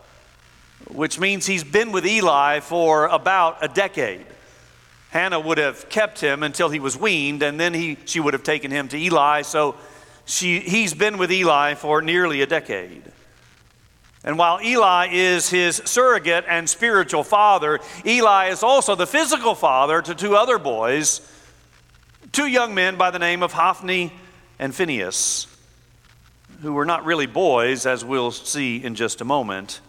which 0.89 1.20
means 1.20 1.48
he's 1.48 1.63
been 1.63 1.92
with 1.92 2.06
Eli 2.06 2.60
for 2.60 3.08
about 3.08 3.58
a 3.62 3.68
decade. 3.68 4.27
Hannah 5.10 5.39
would 5.39 5.58
have 5.58 5.89
kept 5.89 6.20
him 6.20 6.44
until 6.44 6.70
he 6.70 6.80
was 6.80 6.96
weaned, 6.96 7.42
and 7.42 7.60
then 7.60 7.74
he, 7.74 7.98
she 8.06 8.20
would 8.20 8.36
have 8.36 8.44
taken 8.44 8.70
him 8.70 8.88
to 8.89 8.98
Eli. 8.98 9.42
So 9.42 9.75
she, 10.25 10.60
he's 10.60 10.94
been 10.94 11.18
with 11.18 11.32
Eli 11.32 11.74
for 11.74 12.04
nearly 12.04 12.44
a 12.44 12.46
decade. 12.46 13.01
And 14.27 14.38
while 14.38 14.60
Eli 14.62 15.07
is 15.13 15.50
his 15.50 15.77
surrogate 15.86 16.43
and 16.50 16.69
spiritual 16.69 17.24
father, 17.24 17.79
Eli 18.05 18.50
is 18.50 18.62
also 18.62 18.93
the 18.93 19.07
physical 19.07 19.55
father 19.55 20.01
to 20.01 20.13
two 20.13 20.36
other 20.36 20.60
boys, 20.60 21.22
two 22.34 22.46
young 22.46 22.75
men 22.75 22.98
by 22.98 23.10
the 23.10 23.19
name 23.19 23.41
of 23.41 23.53
Hophni 23.53 24.12
and 24.60 24.75
Phineas, 24.75 25.48
who 26.62 26.74
were 26.74 26.84
not 26.84 27.05
really 27.05 27.25
boys, 27.25 27.86
as 27.86 28.03
we'll 28.03 28.31
see 28.31 28.84
in 28.84 28.96
just 28.96 29.22
a 29.22 29.25
moment. 29.25 29.79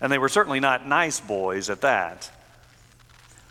And 0.00 0.10
they 0.10 0.16
were 0.16 0.30
certainly 0.30 0.58
not 0.58 0.88
nice 0.88 1.20
boys 1.20 1.68
at 1.68 1.82
that. 1.82 2.30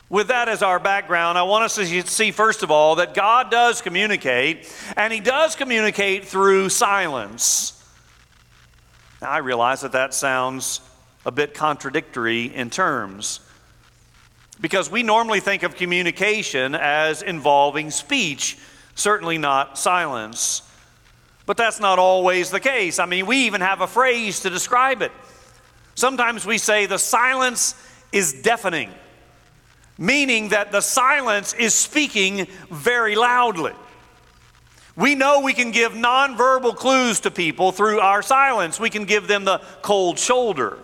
With 0.10 0.30
that 0.30 0.50
as 0.50 0.64
our 0.64 0.80
background, 0.80 1.38
I 1.38 1.44
want 1.44 1.66
us 1.66 1.76
to 1.76 2.08
see, 2.08 2.32
first 2.32 2.64
of 2.64 2.72
all, 2.72 2.96
that 2.96 3.14
God 3.14 3.52
does 3.52 3.80
communicate, 3.80 4.68
and 4.98 5.14
He 5.14 5.20
does 5.20 5.56
communicate 5.56 6.26
through 6.26 6.70
silence. 6.70 7.78
Now, 9.22 9.30
I 9.30 9.38
realize 9.38 9.82
that 9.82 9.92
that 9.92 10.14
sounds 10.14 10.82
a 11.26 11.32
bit 11.32 11.54
contradictory 11.54 12.46
in 12.46 12.72
terms 12.72 13.40
because 14.60 14.90
we 14.90 15.04
normally 15.04 15.40
think 15.40 15.64
of 15.64 15.76
communication 15.76 16.76
as 16.76 17.22
involving 17.22 17.92
speech, 17.92 18.58
certainly 18.96 19.38
not 19.38 19.78
silence. 19.78 20.62
But 21.46 21.58
that's 21.58 21.80
not 21.80 22.00
always 22.00 22.52
the 22.52 22.60
case. 22.60 23.00
I 23.00 23.06
mean, 23.06 23.26
we 23.26 23.46
even 23.46 23.62
have 23.62 23.82
a 23.82 23.88
phrase 23.88 24.42
to 24.42 24.50
describe 24.50 25.02
it. 25.02 25.12
Sometimes 25.96 26.46
we 26.46 26.58
say 26.58 26.86
the 26.86 27.00
silence 27.00 27.76
is 28.12 28.42
deafening, 28.42 28.92
meaning 29.98 30.50
that 30.50 30.72
the 30.72 30.82
silence 30.82 31.54
is 31.54 31.74
speaking 31.74 32.48
very 32.70 33.16
loudly. 33.16 33.74
We 34.96 35.16
know 35.16 35.42
we 35.42 35.54
can 35.54 35.72
give 35.72 35.94
nonverbal 35.94 36.76
clues 36.76 37.22
to 37.22 37.32
people 37.32 37.72
through 37.72 38.00
our 38.00 38.22
silence. 38.22 38.80
We 38.80 38.90
can 38.90 39.06
give 39.06 39.28
them 39.28 39.46
the 39.46 39.62
cold 39.82 40.20
shoulder. 40.20 40.80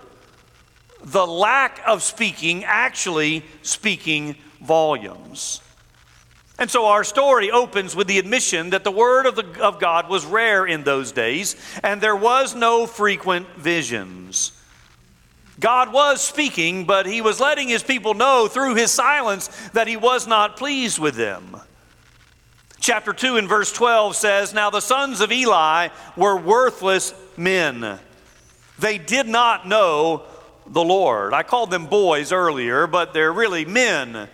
The 1.04 1.28
lack 1.28 1.82
of 1.86 2.02
speaking 2.02 2.64
actually 2.64 3.44
speaking 3.62 4.36
volumes. 4.62 5.62
And 6.60 6.72
so 6.72 6.86
our 6.86 7.04
story 7.04 7.52
opens 7.52 7.96
with 7.96 8.08
the 8.08 8.18
admission 8.18 8.72
that 8.72 8.84
the 8.84 8.92
Word 8.92 9.26
of, 9.28 9.36
the, 9.36 9.62
of 9.62 9.80
God 9.80 10.10
was 10.10 10.26
rare 10.26 10.66
in 10.66 10.84
those 10.84 11.12
days, 11.12 11.56
and 11.84 12.02
there 12.02 12.16
was 12.16 12.56
no 12.56 12.88
frequent 12.88 13.48
visions. 13.58 14.54
God 15.60 15.94
was 15.94 16.22
speaking, 16.22 16.86
but 16.86 17.06
He 17.06 17.22
was 17.22 17.40
letting 17.40 17.68
His 17.68 17.84
people 17.84 18.16
know 18.16 18.48
through 18.48 18.76
His 18.76 18.90
silence 18.90 19.50
that 19.74 19.88
He 19.88 19.98
was 19.98 20.26
not 20.26 20.58
pleased 20.58 20.98
with 20.98 21.16
them. 21.16 21.58
Chapter 22.88 23.12
2 23.12 23.36
and 23.36 23.50
verse 23.50 23.74
12 23.74 24.16
says, 24.16 24.54
Now 24.54 24.70
the 24.70 24.80
sons 24.80 25.20
of 25.20 25.30
Eli 25.30 25.90
were 26.16 26.38
worthless 26.38 27.14
men. 27.36 28.00
They 28.80 28.98
did 28.98 29.28
not 29.28 29.68
know 29.68 30.24
the 30.66 30.86
Lord. 30.86 31.34
I 31.34 31.44
called 31.44 31.70
them 31.70 31.88
boys 31.88 32.32
earlier, 32.32 32.88
but 32.88 33.14
they're 33.14 33.34
really 33.34 33.66
men. 33.66 34.30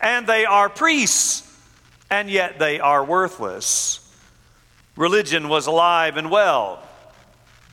And 0.00 0.28
they 0.28 0.44
are 0.44 0.68
priests, 0.68 1.42
and 2.08 2.30
yet 2.30 2.60
they 2.60 2.78
are 2.78 3.04
worthless. 3.04 3.98
Religion 4.94 5.48
was 5.48 5.66
alive 5.66 6.16
and 6.16 6.30
well. 6.30 6.80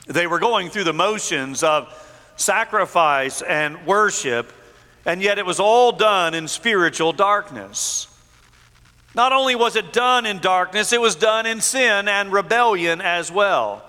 They 0.08 0.26
were 0.26 0.40
going 0.40 0.70
through 0.70 0.84
the 0.84 0.92
motions 0.92 1.62
of 1.62 1.86
sacrifice 2.34 3.42
and 3.42 3.86
worship, 3.86 4.52
And 5.04 5.22
yet 5.22 5.38
it 5.38 5.46
was 5.46 5.60
all 5.60 5.92
done 5.92 6.34
in 6.34 6.48
spiritual 6.48 7.12
darkness. 7.12 8.08
Not 9.16 9.32
only 9.32 9.54
was 9.54 9.76
it 9.76 9.94
done 9.94 10.26
in 10.26 10.40
darkness, 10.40 10.92
it 10.92 11.00
was 11.00 11.16
done 11.16 11.46
in 11.46 11.62
sin 11.62 12.06
and 12.06 12.30
rebellion 12.30 13.00
as 13.00 13.32
well. 13.32 13.82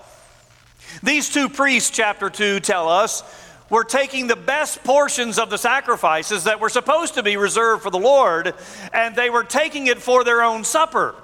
These 1.02 1.28
two 1.28 1.50
priests, 1.50 1.90
chapter 1.90 2.30
2, 2.30 2.60
tell 2.60 2.88
us, 2.88 3.22
were 3.68 3.84
taking 3.84 4.26
the 4.26 4.36
best 4.36 4.82
portions 4.84 5.38
of 5.38 5.50
the 5.50 5.58
sacrifices 5.58 6.44
that 6.44 6.60
were 6.60 6.70
supposed 6.70 7.12
to 7.14 7.22
be 7.22 7.36
reserved 7.36 7.82
for 7.82 7.90
the 7.90 7.98
Lord, 7.98 8.54
and 8.94 9.14
they 9.14 9.28
were 9.28 9.44
taking 9.44 9.86
it 9.86 9.98
for 9.98 10.24
their 10.24 10.42
own 10.42 10.64
supper. 10.64 11.14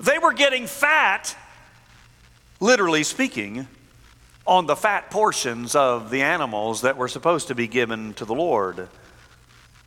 They 0.00 0.18
were 0.18 0.32
getting 0.32 0.66
fat, 0.66 1.36
literally 2.60 3.04
speaking, 3.04 3.68
on 4.46 4.64
the 4.64 4.74
fat 4.74 5.10
portions 5.10 5.74
of 5.74 6.08
the 6.08 6.22
animals 6.22 6.80
that 6.80 6.96
were 6.96 7.08
supposed 7.08 7.48
to 7.48 7.54
be 7.54 7.68
given 7.68 8.14
to 8.14 8.24
the 8.24 8.34
Lord. 8.34 8.88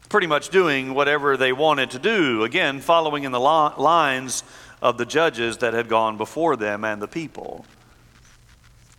Pretty 0.10 0.28
much 0.28 0.50
doing 0.50 0.94
whatever 0.94 1.36
they 1.36 1.52
wanted 1.52 1.92
to 1.92 2.00
do, 2.00 2.44
again, 2.44 2.80
following 2.80 3.24
in 3.24 3.32
the 3.32 3.40
lines 3.40 4.44
of 4.82 4.98
the 4.98 5.06
judges 5.06 5.58
that 5.58 5.74
had 5.74 5.90
gone 5.90 6.18
before 6.18 6.56
them 6.56 6.84
and 6.84 7.02
the 7.02 7.08
people. 7.08 7.66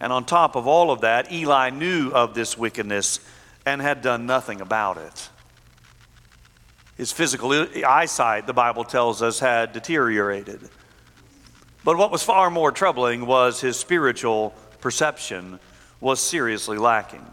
And 0.01 0.13
on 0.13 0.25
top 0.25 0.57
of 0.57 0.67
all 0.67 0.91
of 0.91 1.01
that, 1.03 1.33
Eli 1.33 1.71
knew 1.71 2.11
of 2.11 2.35
this 2.35 2.59
wickedness 2.59 3.21
and 3.65 3.81
had 3.81 4.03
done 4.03 4.27
nothing 4.27 4.61
about 4.61 4.99
it. 4.99 5.29
His 6.97 7.13
physical 7.13 7.67
eyesight, 7.87 8.47
the 8.47 8.53
Bible 8.53 8.85
tells 8.85 9.23
us, 9.23 9.39
had 9.39 9.73
deteriorated. 9.73 10.69
But 11.85 11.99
what 11.99 12.11
was 12.11 12.23
far 12.23 12.51
more 12.51 12.73
troubling 12.73 13.27
was 13.27 13.61
his 13.61 13.79
spiritual 13.79 14.55
perception 14.81 15.61
was 16.01 16.21
seriously 16.21 16.79
lacking. 16.79 17.25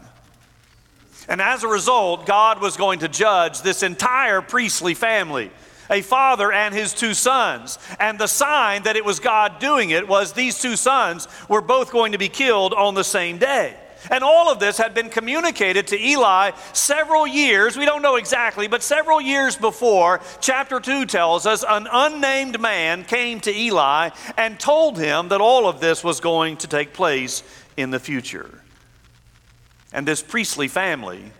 And 1.28 1.40
as 1.40 1.62
a 1.62 1.68
result, 1.68 2.26
God 2.26 2.60
was 2.60 2.76
going 2.76 3.00
to 3.00 3.08
judge 3.08 3.62
this 3.62 3.82
entire 3.82 4.42
priestly 4.42 4.94
family 4.94 5.50
a 5.90 6.00
father 6.00 6.50
and 6.50 6.74
his 6.74 6.94
two 6.94 7.14
sons. 7.14 7.78
And 8.00 8.18
the 8.18 8.26
sign 8.26 8.84
that 8.84 8.96
it 8.96 9.04
was 9.04 9.20
God 9.20 9.58
doing 9.58 9.90
it 9.90 10.08
was 10.08 10.32
these 10.32 10.58
two 10.58 10.76
sons 10.76 11.28
were 11.48 11.60
both 11.60 11.92
going 11.92 12.12
to 12.12 12.18
be 12.18 12.28
killed 12.28 12.72
on 12.72 12.94
the 12.94 13.04
same 13.04 13.38
day. 13.38 13.76
And 14.10 14.22
all 14.22 14.50
of 14.50 14.60
this 14.60 14.76
had 14.76 14.92
been 14.92 15.08
communicated 15.08 15.86
to 15.88 16.02
Eli 16.02 16.50
several 16.72 17.26
years, 17.26 17.76
we 17.76 17.86
don't 17.86 18.02
know 18.02 18.16
exactly, 18.16 18.66
but 18.66 18.82
several 18.82 19.20
years 19.20 19.56
before. 19.56 20.20
Chapter 20.40 20.78
2 20.78 21.06
tells 21.06 21.46
us 21.46 21.64
an 21.66 21.88
unnamed 21.90 22.60
man 22.60 23.04
came 23.04 23.40
to 23.40 23.54
Eli 23.54 24.10
and 24.36 24.60
told 24.60 24.98
him 24.98 25.28
that 25.28 25.40
all 25.40 25.66
of 25.66 25.80
this 25.80 26.04
was 26.04 26.20
going 26.20 26.58
to 26.58 26.66
take 26.66 26.92
place 26.92 27.42
in 27.76 27.90
the 27.90 28.00
future. 28.00 28.60
And 29.94 30.06
this 30.06 30.22
priestly 30.22 30.68
family 30.68 31.32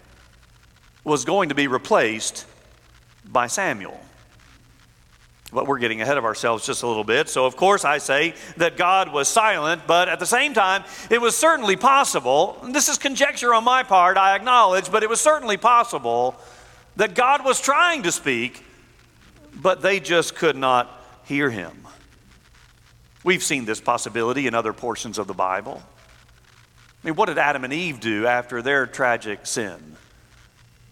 was 1.02 1.26
going 1.26 1.50
to 1.50 1.54
be 1.54 1.66
replaced 1.66 2.46
by 3.26 3.48
Samuel. 3.48 4.00
But 5.52 5.66
we're 5.66 5.78
getting 5.78 6.00
ahead 6.00 6.18
of 6.18 6.24
ourselves 6.24 6.64
just 6.64 6.82
a 6.82 6.86
little 6.86 7.04
bit. 7.04 7.28
So, 7.28 7.46
of 7.46 7.56
course, 7.56 7.84
I 7.84 7.98
say 7.98 8.34
that 8.56 8.76
God 8.76 9.12
was 9.12 9.28
silent, 9.28 9.82
but 9.86 10.08
at 10.08 10.20
the 10.20 10.26
same 10.26 10.54
time, 10.54 10.84
it 11.10 11.20
was 11.20 11.36
certainly 11.36 11.76
possible. 11.76 12.58
This 12.70 12.88
is 12.88 12.96
conjecture 12.96 13.52
on 13.52 13.64
my 13.64 13.82
part, 13.82 14.16
I 14.16 14.34
acknowledge, 14.34 14.90
but 14.90 15.02
it 15.02 15.08
was 15.08 15.20
certainly 15.20 15.56
possible 15.56 16.36
that 16.96 17.14
God 17.14 17.44
was 17.44 17.60
trying 17.60 18.04
to 18.04 18.12
speak, 18.12 18.64
but 19.54 19.82
they 19.82 20.00
just 20.00 20.36
could 20.36 20.56
not 20.56 21.04
hear 21.24 21.50
him. 21.50 21.72
We've 23.24 23.42
seen 23.42 23.64
this 23.64 23.80
possibility 23.80 24.46
in 24.46 24.54
other 24.54 24.72
portions 24.72 25.18
of 25.18 25.26
the 25.26 25.34
Bible. 25.34 25.82
I 27.04 27.08
mean, 27.08 27.16
what 27.16 27.26
did 27.26 27.36
Adam 27.36 27.64
and 27.64 27.72
Eve 27.72 28.00
do 28.00 28.26
after 28.26 28.62
their 28.62 28.86
tragic 28.86 29.44
sin? 29.44 29.96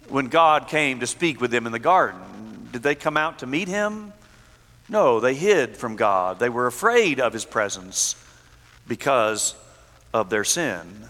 When 0.08 0.26
God 0.26 0.68
came 0.68 1.00
to 1.00 1.06
speak 1.06 1.40
with 1.40 1.50
them 1.50 1.64
in 1.64 1.72
the 1.72 1.78
garden, 1.78 2.68
did 2.70 2.82
they 2.82 2.94
come 2.94 3.16
out 3.16 3.38
to 3.38 3.46
meet 3.46 3.66
him? 3.66 4.12
No, 4.90 5.20
they 5.20 5.34
hid 5.34 5.74
from 5.74 5.96
God. 5.96 6.38
They 6.38 6.50
were 6.50 6.66
afraid 6.66 7.18
of 7.18 7.32
his 7.32 7.46
presence 7.46 8.14
because 8.86 9.54
of 10.12 10.28
their 10.28 10.44
sin. 10.44 11.08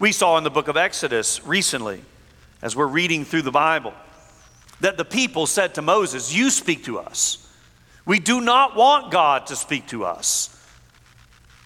We 0.00 0.10
saw 0.10 0.38
in 0.38 0.44
the 0.44 0.50
book 0.50 0.66
of 0.66 0.76
Exodus 0.76 1.46
recently, 1.46 2.02
as 2.62 2.74
we're 2.74 2.88
reading 2.88 3.24
through 3.24 3.42
the 3.42 3.52
Bible, 3.52 3.94
that 4.80 4.96
the 4.96 5.04
people 5.04 5.46
said 5.46 5.74
to 5.74 5.82
Moses, 5.82 6.34
You 6.34 6.50
speak 6.50 6.82
to 6.84 6.98
us. 6.98 7.48
We 8.04 8.18
do 8.18 8.40
not 8.40 8.74
want 8.74 9.12
God 9.12 9.46
to 9.46 9.56
speak 9.56 9.86
to 9.88 10.04
us. 10.04 10.50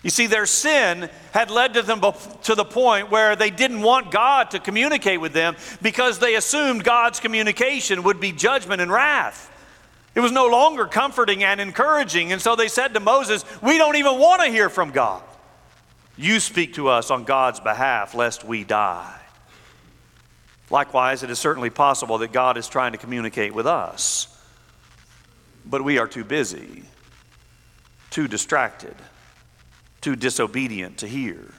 You 0.03 0.11
see, 0.11 0.27
their 0.27 0.47
sin 0.47 1.11
had 1.33 1.51
led 1.51 1.75
to 1.75 1.83
them 1.83 2.01
to 2.45 2.55
the 2.55 2.65
point 2.65 3.11
where 3.11 3.35
they 3.35 3.51
didn't 3.51 3.83
want 3.83 4.13
God 4.13 4.53
to 4.53 4.61
communicate 4.61 5.21
with 5.21 5.33
them 5.33 5.57
because 5.83 6.21
they 6.21 6.37
assumed 6.37 6.85
God's 6.85 7.19
communication 7.19 8.05
would 8.05 8.21
be 8.21 8.31
judgment 8.31 8.81
and 8.81 8.93
wrath. 8.93 9.51
It 10.15 10.21
was 10.21 10.33
no 10.33 10.47
longer 10.47 10.87
comforting 10.87 11.43
and 11.43 11.61
encouraging. 11.61 12.33
And 12.33 12.41
so 12.41 12.57
they 12.57 12.69
said 12.69 12.95
to 12.95 13.01
Moses, 13.01 13.45
We 13.61 13.77
don't 13.77 13.97
even 13.97 14.19
want 14.19 14.43
to 14.43 14.49
hear 14.49 14.69
from 14.69 14.93
God. 14.93 15.23
You 16.17 16.41
speak 16.41 16.75
to 16.75 16.89
us 16.89 17.11
on 17.11 17.25
God's 17.25 17.61
behalf, 17.61 18.15
lest 18.15 18.45
we 18.45 18.65
die. 18.65 19.15
Likewise, 20.71 21.23
it 21.23 21.31
is 21.31 21.39
certainly 21.39 21.71
possible 21.71 22.19
that 22.19 22.33
God 22.33 22.57
is 22.57 22.69
trying 22.69 22.93
to 22.93 22.99
communicate 22.99 23.55
with 23.55 23.67
us, 23.67 24.29
but 25.65 25.83
we 25.83 25.99
are 25.99 26.07
too 26.07 26.25
busy, 26.25 26.83
too 28.11 28.29
distracted, 28.29 28.95
too 30.01 30.17
disobedient 30.17 30.99
to 30.99 31.09
hear. 31.09 31.53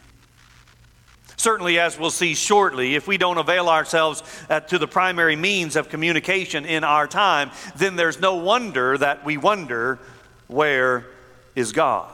Certainly, 1.40 1.80
as 1.80 1.98
we'll 1.98 2.10
see 2.10 2.36
shortly, 2.36 2.96
if 2.96 3.08
we 3.08 3.18
don't 3.18 3.38
avail 3.38 3.70
ourselves 3.70 4.24
uh, 4.50 4.60
to 4.60 4.78
the 4.78 4.88
primary 4.88 5.38
means 5.38 5.78
of 5.78 5.88
communication 5.88 6.66
in 6.66 6.84
our 6.84 7.08
time, 7.08 7.52
then 7.78 7.96
there's 7.96 8.20
no 8.20 8.36
wonder 8.36 8.98
that 8.98 9.24
we 9.24 9.38
wonder 9.38 10.00
where 10.48 11.06
is 11.56 11.72
God? 11.72 12.14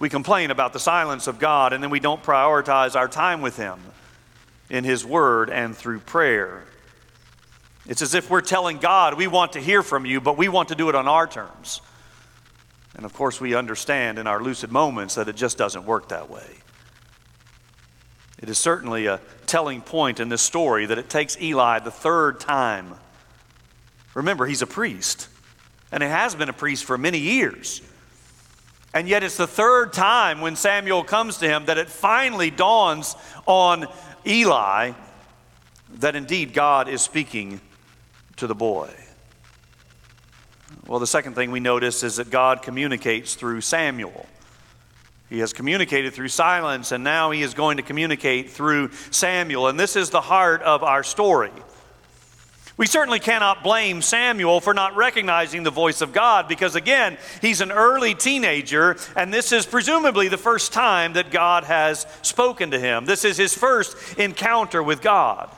We 0.00 0.08
complain 0.08 0.50
about 0.50 0.72
the 0.72 0.80
silence 0.80 1.26
of 1.26 1.38
God 1.38 1.72
and 1.72 1.80
then 1.80 1.90
we 1.90 2.00
don't 2.00 2.22
prioritize 2.22 2.96
our 2.96 3.06
time 3.06 3.40
with 3.40 3.56
Him 3.56 3.78
in 4.68 4.82
His 4.82 5.04
Word 5.04 5.48
and 5.50 5.76
through 5.76 6.00
prayer. 6.00 6.64
It's 7.86 8.02
as 8.02 8.14
if 8.14 8.30
we're 8.30 8.40
telling 8.40 8.78
God, 8.78 9.14
we 9.14 9.26
want 9.26 9.52
to 9.52 9.60
hear 9.60 9.82
from 9.82 10.06
you, 10.06 10.20
but 10.20 10.36
we 10.36 10.48
want 10.48 10.70
to 10.70 10.74
do 10.74 10.88
it 10.88 10.94
on 10.94 11.06
our 11.06 11.26
terms. 11.26 11.82
And 12.96 13.04
of 13.04 13.12
course, 13.12 13.40
we 13.40 13.54
understand 13.54 14.18
in 14.18 14.26
our 14.26 14.42
lucid 14.42 14.72
moments 14.72 15.14
that 15.14 15.28
it 15.28 15.36
just 15.36 15.56
doesn't 15.56 15.84
work 15.84 16.08
that 16.08 16.28
way. 16.28 16.46
It 18.38 18.48
is 18.48 18.58
certainly 18.58 19.06
a 19.06 19.20
telling 19.46 19.82
point 19.82 20.18
in 20.18 20.28
this 20.28 20.42
story 20.42 20.86
that 20.86 20.98
it 20.98 21.10
takes 21.10 21.40
Eli 21.40 21.78
the 21.80 21.90
third 21.90 22.40
time. 22.40 22.94
Remember, 24.14 24.46
he's 24.46 24.62
a 24.62 24.66
priest, 24.66 25.28
and 25.92 26.02
he 26.02 26.08
has 26.08 26.34
been 26.34 26.48
a 26.48 26.54
priest 26.54 26.84
for 26.84 26.96
many 26.96 27.18
years. 27.18 27.82
And 28.92 29.08
yet, 29.08 29.22
it's 29.22 29.36
the 29.36 29.46
third 29.46 29.92
time 29.92 30.40
when 30.40 30.56
Samuel 30.56 31.04
comes 31.04 31.38
to 31.38 31.48
him 31.48 31.66
that 31.66 31.78
it 31.78 31.88
finally 31.88 32.50
dawns 32.50 33.14
on 33.46 33.86
Eli 34.26 34.92
that 35.98 36.16
indeed 36.16 36.52
God 36.52 36.88
is 36.88 37.02
speaking 37.02 37.60
to 38.36 38.46
the 38.46 38.54
boy. 38.54 38.90
Well, 40.86 40.98
the 40.98 41.06
second 41.06 41.34
thing 41.34 41.50
we 41.50 41.60
notice 41.60 42.02
is 42.02 42.16
that 42.16 42.30
God 42.30 42.62
communicates 42.62 43.34
through 43.34 43.60
Samuel. 43.60 44.26
He 45.28 45.38
has 45.38 45.52
communicated 45.52 46.12
through 46.12 46.28
silence, 46.28 46.90
and 46.90 47.04
now 47.04 47.30
he 47.30 47.42
is 47.42 47.54
going 47.54 47.76
to 47.76 47.82
communicate 47.84 48.50
through 48.50 48.90
Samuel. 49.12 49.68
And 49.68 49.78
this 49.78 49.94
is 49.94 50.10
the 50.10 50.20
heart 50.20 50.62
of 50.62 50.82
our 50.82 51.04
story. 51.04 51.52
We 52.76 52.86
certainly 52.86 53.20
cannot 53.20 53.62
blame 53.62 54.00
Samuel 54.00 54.60
for 54.60 54.72
not 54.72 54.96
recognizing 54.96 55.62
the 55.62 55.70
voice 55.70 56.00
of 56.00 56.14
God 56.14 56.48
because, 56.48 56.74
again, 56.74 57.18
he's 57.42 57.60
an 57.60 57.70
early 57.70 58.14
teenager, 58.14 58.96
and 59.14 59.32
this 59.32 59.52
is 59.52 59.66
presumably 59.66 60.28
the 60.28 60.38
first 60.38 60.72
time 60.72 61.12
that 61.12 61.30
God 61.30 61.64
has 61.64 62.06
spoken 62.22 62.70
to 62.70 62.78
him. 62.78 63.04
This 63.04 63.26
is 63.26 63.36
his 63.36 63.54
first 63.54 64.18
encounter 64.18 64.82
with 64.82 65.02
God. 65.02 65.50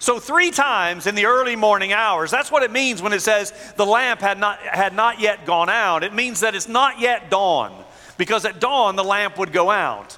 So, 0.00 0.18
three 0.18 0.50
times 0.50 1.06
in 1.06 1.14
the 1.14 1.26
early 1.26 1.56
morning 1.56 1.92
hours, 1.92 2.30
that's 2.30 2.50
what 2.50 2.62
it 2.62 2.70
means 2.72 3.02
when 3.02 3.12
it 3.12 3.20
says 3.20 3.52
the 3.76 3.84
lamp 3.84 4.20
had 4.20 4.38
not, 4.38 4.58
had 4.60 4.94
not 4.94 5.20
yet 5.20 5.44
gone 5.44 5.68
out. 5.68 6.02
It 6.02 6.14
means 6.14 6.40
that 6.40 6.54
it's 6.54 6.68
not 6.68 7.00
yet 7.00 7.30
dawn 7.30 7.84
because 8.16 8.46
at 8.46 8.60
dawn 8.60 8.96
the 8.96 9.04
lamp 9.04 9.36
would 9.36 9.52
go 9.52 9.70
out. 9.70 10.16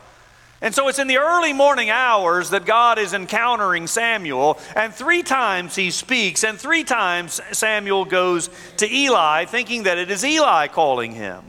And 0.60 0.72
so 0.72 0.86
it's 0.86 1.00
in 1.00 1.08
the 1.08 1.18
early 1.18 1.52
morning 1.52 1.90
hours 1.90 2.50
that 2.50 2.64
God 2.64 3.00
is 3.00 3.12
encountering 3.12 3.88
Samuel, 3.88 4.60
and 4.76 4.94
three 4.94 5.24
times 5.24 5.74
he 5.74 5.90
speaks, 5.90 6.44
and 6.44 6.56
three 6.56 6.84
times 6.84 7.40
Samuel 7.50 8.04
goes 8.04 8.50
to 8.76 8.88
Eli, 8.88 9.46
thinking 9.46 9.82
that 9.82 9.98
it 9.98 10.12
is 10.12 10.24
Eli 10.24 10.68
calling 10.68 11.10
him. 11.10 11.42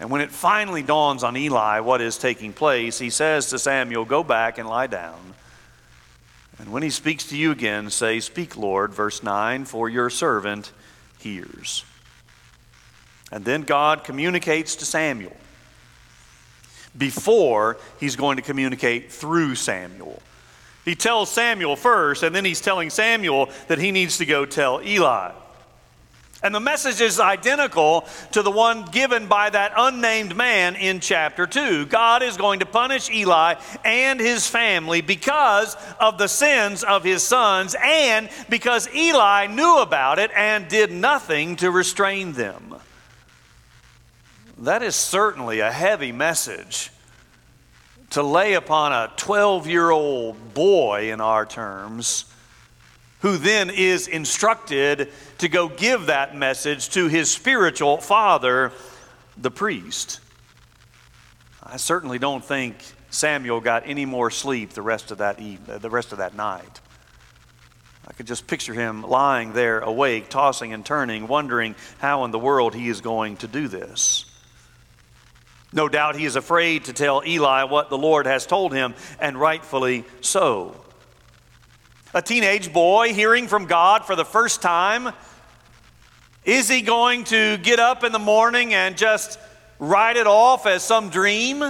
And 0.00 0.10
when 0.10 0.20
it 0.20 0.32
finally 0.32 0.82
dawns 0.82 1.22
on 1.22 1.36
Eli 1.36 1.78
what 1.78 2.00
is 2.00 2.18
taking 2.18 2.52
place, 2.52 2.98
he 2.98 3.10
says 3.10 3.50
to 3.50 3.58
Samuel, 3.60 4.04
Go 4.04 4.24
back 4.24 4.58
and 4.58 4.68
lie 4.68 4.88
down. 4.88 5.34
And 6.62 6.70
when 6.70 6.84
he 6.84 6.90
speaks 6.90 7.24
to 7.24 7.36
you 7.36 7.50
again, 7.50 7.90
say, 7.90 8.20
Speak, 8.20 8.56
Lord, 8.56 8.94
verse 8.94 9.20
9, 9.20 9.64
for 9.64 9.88
your 9.88 10.08
servant 10.08 10.70
hears. 11.18 11.84
And 13.32 13.44
then 13.44 13.62
God 13.62 14.04
communicates 14.04 14.76
to 14.76 14.84
Samuel 14.84 15.36
before 16.96 17.78
he's 17.98 18.14
going 18.14 18.36
to 18.36 18.44
communicate 18.44 19.10
through 19.10 19.56
Samuel. 19.56 20.22
He 20.84 20.94
tells 20.94 21.32
Samuel 21.32 21.74
first, 21.74 22.22
and 22.22 22.32
then 22.32 22.44
he's 22.44 22.60
telling 22.60 22.90
Samuel 22.90 23.50
that 23.66 23.80
he 23.80 23.90
needs 23.90 24.18
to 24.18 24.24
go 24.24 24.46
tell 24.46 24.80
Eli. 24.84 25.32
And 26.42 26.52
the 26.52 26.60
message 26.60 27.00
is 27.00 27.20
identical 27.20 28.04
to 28.32 28.42
the 28.42 28.50
one 28.50 28.84
given 28.86 29.28
by 29.28 29.48
that 29.50 29.72
unnamed 29.76 30.34
man 30.34 30.74
in 30.74 30.98
chapter 30.98 31.46
2. 31.46 31.86
God 31.86 32.24
is 32.24 32.36
going 32.36 32.60
to 32.60 32.66
punish 32.66 33.08
Eli 33.10 33.54
and 33.84 34.18
his 34.18 34.48
family 34.48 35.02
because 35.02 35.76
of 36.00 36.18
the 36.18 36.26
sins 36.26 36.82
of 36.82 37.04
his 37.04 37.22
sons 37.22 37.76
and 37.80 38.28
because 38.48 38.92
Eli 38.92 39.46
knew 39.46 39.78
about 39.78 40.18
it 40.18 40.32
and 40.34 40.66
did 40.66 40.90
nothing 40.90 41.54
to 41.56 41.70
restrain 41.70 42.32
them. 42.32 42.74
That 44.58 44.82
is 44.82 44.96
certainly 44.96 45.60
a 45.60 45.70
heavy 45.70 46.10
message 46.10 46.90
to 48.10 48.22
lay 48.22 48.54
upon 48.54 48.92
a 48.92 49.12
12 49.16 49.68
year 49.68 49.90
old 49.90 50.54
boy 50.54 51.12
in 51.12 51.20
our 51.20 51.46
terms 51.46 52.26
who 53.20 53.38
then 53.38 53.70
is 53.70 54.08
instructed 54.08 55.08
to 55.42 55.48
go 55.48 55.68
give 55.68 56.06
that 56.06 56.36
message 56.36 56.90
to 56.90 57.08
his 57.08 57.28
spiritual 57.28 57.98
father, 57.98 58.70
the 59.36 59.50
priest. 59.50 60.20
I 61.60 61.78
certainly 61.78 62.20
don't 62.20 62.44
think 62.44 62.76
Samuel 63.10 63.60
got 63.60 63.82
any 63.86 64.04
more 64.04 64.30
sleep 64.30 64.70
the 64.70 64.82
rest 64.82 65.10
of 65.10 65.18
that 65.18 65.40
evening, 65.40 65.68
uh, 65.68 65.78
the 65.78 65.90
rest 65.90 66.12
of 66.12 66.18
that 66.18 66.36
night. 66.36 66.80
I 68.06 68.12
could 68.12 68.28
just 68.28 68.46
picture 68.46 68.72
him 68.72 69.02
lying 69.02 69.52
there 69.52 69.80
awake, 69.80 70.28
tossing 70.28 70.72
and 70.72 70.86
turning, 70.86 71.26
wondering 71.26 71.74
how 71.98 72.24
in 72.24 72.30
the 72.30 72.38
world 72.38 72.72
he 72.72 72.88
is 72.88 73.00
going 73.00 73.38
to 73.38 73.48
do 73.48 73.66
this. 73.66 74.24
No 75.72 75.88
doubt 75.88 76.14
he 76.14 76.24
is 76.24 76.36
afraid 76.36 76.84
to 76.84 76.92
tell 76.92 77.20
Eli 77.26 77.64
what 77.64 77.90
the 77.90 77.98
Lord 77.98 78.26
has 78.26 78.46
told 78.46 78.72
him, 78.72 78.94
and 79.18 79.36
rightfully 79.36 80.04
so. 80.20 80.76
A 82.14 82.22
teenage 82.22 82.72
boy 82.72 83.12
hearing 83.12 83.48
from 83.48 83.66
God 83.66 84.04
for 84.04 84.14
the 84.14 84.24
first 84.24 84.62
time, 84.62 85.12
is 86.44 86.68
he 86.68 86.82
going 86.82 87.24
to 87.24 87.56
get 87.58 87.78
up 87.78 88.02
in 88.02 88.10
the 88.10 88.18
morning 88.18 88.74
and 88.74 88.96
just 88.96 89.38
write 89.78 90.16
it 90.16 90.26
off 90.26 90.66
as 90.66 90.82
some 90.82 91.08
dream? 91.08 91.62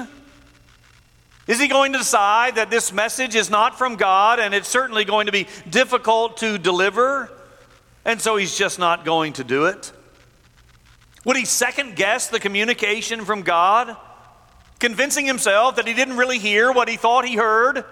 Is 1.46 1.60
he 1.60 1.68
going 1.68 1.92
to 1.92 1.98
decide 1.98 2.54
that 2.54 2.70
this 2.70 2.92
message 2.92 3.34
is 3.34 3.50
not 3.50 3.76
from 3.76 3.96
God 3.96 4.38
and 4.38 4.54
it's 4.54 4.68
certainly 4.68 5.04
going 5.04 5.26
to 5.26 5.32
be 5.32 5.46
difficult 5.68 6.38
to 6.38 6.56
deliver? 6.56 7.30
And 8.04 8.20
so 8.20 8.36
he's 8.36 8.56
just 8.56 8.78
not 8.78 9.04
going 9.04 9.34
to 9.34 9.44
do 9.44 9.66
it? 9.66 9.92
Would 11.24 11.36
he 11.36 11.44
second 11.44 11.94
guess 11.94 12.28
the 12.28 12.40
communication 12.40 13.24
from 13.24 13.42
God, 13.42 13.96
convincing 14.78 15.26
himself 15.26 15.76
that 15.76 15.86
he 15.86 15.94
didn't 15.94 16.16
really 16.16 16.38
hear 16.38 16.72
what 16.72 16.88
he 16.88 16.96
thought 16.96 17.26
he 17.26 17.36
heard? 17.36 17.84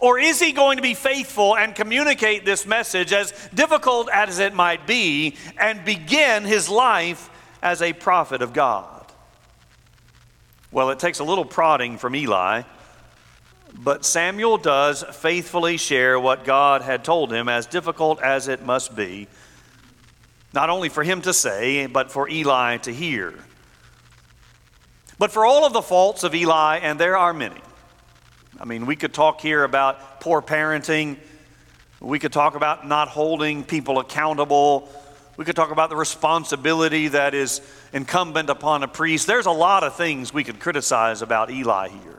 Or 0.00 0.18
is 0.18 0.40
he 0.40 0.52
going 0.52 0.78
to 0.78 0.82
be 0.82 0.94
faithful 0.94 1.56
and 1.56 1.74
communicate 1.74 2.46
this 2.46 2.66
message, 2.66 3.12
as 3.12 3.32
difficult 3.52 4.08
as 4.10 4.38
it 4.38 4.54
might 4.54 4.86
be, 4.86 5.36
and 5.58 5.84
begin 5.84 6.44
his 6.44 6.68
life 6.70 7.28
as 7.62 7.82
a 7.82 7.92
prophet 7.92 8.40
of 8.40 8.54
God? 8.54 9.04
Well, 10.72 10.90
it 10.90 10.98
takes 10.98 11.18
a 11.18 11.24
little 11.24 11.44
prodding 11.44 11.98
from 11.98 12.16
Eli, 12.16 12.62
but 13.74 14.04
Samuel 14.04 14.56
does 14.56 15.02
faithfully 15.02 15.76
share 15.76 16.18
what 16.18 16.44
God 16.44 16.80
had 16.80 17.04
told 17.04 17.32
him, 17.32 17.48
as 17.48 17.66
difficult 17.66 18.22
as 18.22 18.48
it 18.48 18.64
must 18.64 18.96
be, 18.96 19.28
not 20.54 20.70
only 20.70 20.88
for 20.88 21.04
him 21.04 21.20
to 21.22 21.34
say, 21.34 21.86
but 21.86 22.10
for 22.10 22.28
Eli 22.28 22.78
to 22.78 22.92
hear. 22.92 23.34
But 25.18 25.30
for 25.30 25.44
all 25.44 25.66
of 25.66 25.74
the 25.74 25.82
faults 25.82 26.24
of 26.24 26.34
Eli, 26.34 26.78
and 26.78 26.98
there 26.98 27.16
are 27.16 27.34
many, 27.34 27.60
I 28.60 28.66
mean, 28.66 28.84
we 28.84 28.94
could 28.94 29.14
talk 29.14 29.40
here 29.40 29.64
about 29.64 30.20
poor 30.20 30.42
parenting. 30.42 31.16
We 31.98 32.18
could 32.18 32.32
talk 32.32 32.56
about 32.56 32.86
not 32.86 33.08
holding 33.08 33.64
people 33.64 33.98
accountable. 33.98 34.90
We 35.38 35.46
could 35.46 35.56
talk 35.56 35.70
about 35.70 35.88
the 35.88 35.96
responsibility 35.96 37.08
that 37.08 37.32
is 37.32 37.62
incumbent 37.94 38.50
upon 38.50 38.82
a 38.82 38.88
priest. 38.88 39.26
There's 39.26 39.46
a 39.46 39.50
lot 39.50 39.82
of 39.82 39.96
things 39.96 40.34
we 40.34 40.44
could 40.44 40.60
criticize 40.60 41.22
about 41.22 41.50
Eli 41.50 41.88
here. 41.88 42.18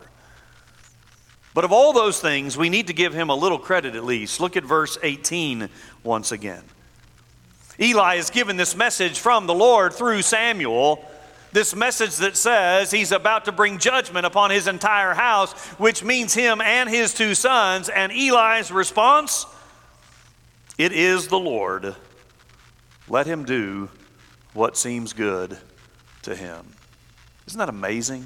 But 1.54 1.64
of 1.64 1.72
all 1.72 1.94
those 1.94 2.20
things, 2.20 2.58
we 2.58 2.70
need 2.70 2.88
to 2.88 2.94
give 2.94 3.14
him 3.14 3.30
a 3.30 3.36
little 3.36 3.60
credit 3.60 3.96
at 3.96 4.04
least. 4.04 4.40
Look 4.40 4.58
at 4.58 4.64
verse 4.64 4.98
18 5.04 5.70
once 6.02 6.32
again. 6.32 6.64
Eli 7.80 8.16
is 8.16 8.32
given 8.32 8.58
this 8.58 8.76
message 8.76 9.20
from 9.20 9.46
the 9.46 9.54
Lord 9.54 9.94
through 9.94 10.24
Samuel 10.24 11.06
this 11.52 11.76
message 11.76 12.18
that 12.18 12.38
says 12.38 12.92
he's 12.92 13.12
about 13.12 13.46
to 13.46 13.52
bring 13.52 13.78
judgment 13.78 14.26
upon 14.26 14.52
his 14.52 14.68
entire 14.68 15.14
house, 15.14 15.54
which 15.78 16.04
means 16.04 16.34
him 16.34 16.62
and 16.62 16.90
his 16.90 17.14
two 17.14 17.36
sons. 17.36 17.90
And 17.90 18.12
Eli's 18.12 18.72
response 18.72 19.46
it 20.78 20.94
is 20.94 21.28
the 21.28 21.38
Lord. 21.40 21.96
Let 23.08 23.28
him 23.28 23.46
do 23.46 23.90
what 24.54 24.78
seems 24.78 25.14
good 25.14 25.58
to 26.24 26.36
him. 26.36 26.66
Isn't 27.48 27.60
that 27.60 27.70
amazing? 27.70 28.26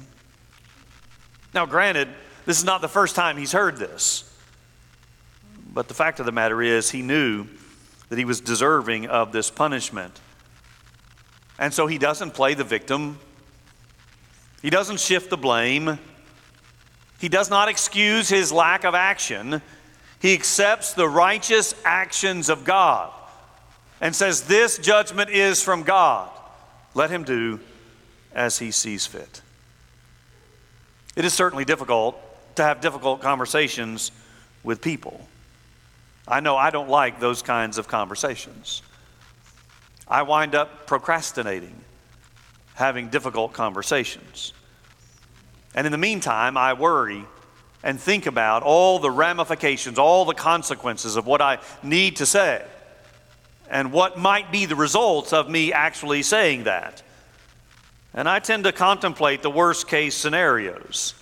Now, 1.52 1.66
granted, 1.66 2.08
this 2.44 2.58
is 2.58 2.64
not 2.64 2.80
the 2.80 2.88
first 2.88 3.16
time 3.16 3.36
he's 3.36 3.52
heard 3.52 3.76
this. 3.76 4.24
But 5.72 5.88
the 5.88 5.94
fact 5.94 6.20
of 6.20 6.26
the 6.26 6.32
matter 6.32 6.62
is, 6.62 6.90
he 6.90 7.02
knew 7.02 7.46
that 8.08 8.18
he 8.18 8.24
was 8.24 8.40
deserving 8.40 9.06
of 9.06 9.32
this 9.32 9.50
punishment. 9.50 10.18
And 11.58 11.72
so 11.72 11.86
he 11.86 11.98
doesn't 11.98 12.32
play 12.32 12.54
the 12.54 12.64
victim. 12.64 13.18
He 14.62 14.70
doesn't 14.70 15.00
shift 15.00 15.30
the 15.30 15.36
blame. 15.36 15.98
He 17.18 17.28
does 17.28 17.48
not 17.48 17.68
excuse 17.68 18.28
his 18.28 18.52
lack 18.52 18.84
of 18.84 18.94
action. 18.94 19.62
He 20.20 20.34
accepts 20.34 20.92
the 20.92 21.08
righteous 21.08 21.74
actions 21.84 22.48
of 22.48 22.64
God 22.64 23.12
and 24.00 24.14
says, 24.14 24.42
This 24.42 24.78
judgment 24.78 25.30
is 25.30 25.62
from 25.62 25.82
God. 25.82 26.30
Let 26.94 27.10
him 27.10 27.24
do 27.24 27.60
as 28.34 28.58
he 28.58 28.70
sees 28.70 29.06
fit. 29.06 29.42
It 31.14 31.24
is 31.24 31.32
certainly 31.32 31.64
difficult 31.64 32.20
to 32.56 32.62
have 32.62 32.80
difficult 32.80 33.20
conversations 33.20 34.12
with 34.62 34.82
people. 34.82 35.26
I 36.28 36.40
know 36.40 36.56
I 36.56 36.70
don't 36.70 36.88
like 36.88 37.20
those 37.20 37.40
kinds 37.42 37.78
of 37.78 37.88
conversations. 37.88 38.82
I 40.08 40.22
wind 40.22 40.54
up 40.54 40.86
procrastinating, 40.86 41.74
having 42.74 43.08
difficult 43.08 43.52
conversations. 43.52 44.52
And 45.74 45.86
in 45.86 45.92
the 45.92 45.98
meantime, 45.98 46.56
I 46.56 46.74
worry 46.74 47.24
and 47.82 48.00
think 48.00 48.26
about 48.26 48.62
all 48.62 48.98
the 48.98 49.10
ramifications, 49.10 49.98
all 49.98 50.24
the 50.24 50.34
consequences 50.34 51.16
of 51.16 51.26
what 51.26 51.40
I 51.42 51.58
need 51.82 52.16
to 52.16 52.26
say, 52.26 52.64
and 53.68 53.92
what 53.92 54.18
might 54.18 54.52
be 54.52 54.66
the 54.66 54.76
results 54.76 55.32
of 55.32 55.50
me 55.50 55.72
actually 55.72 56.22
saying 56.22 56.64
that. 56.64 57.02
And 58.14 58.28
I 58.28 58.38
tend 58.38 58.64
to 58.64 58.72
contemplate 58.72 59.42
the 59.42 59.50
worst 59.50 59.88
case 59.88 60.14
scenarios. 60.14 61.14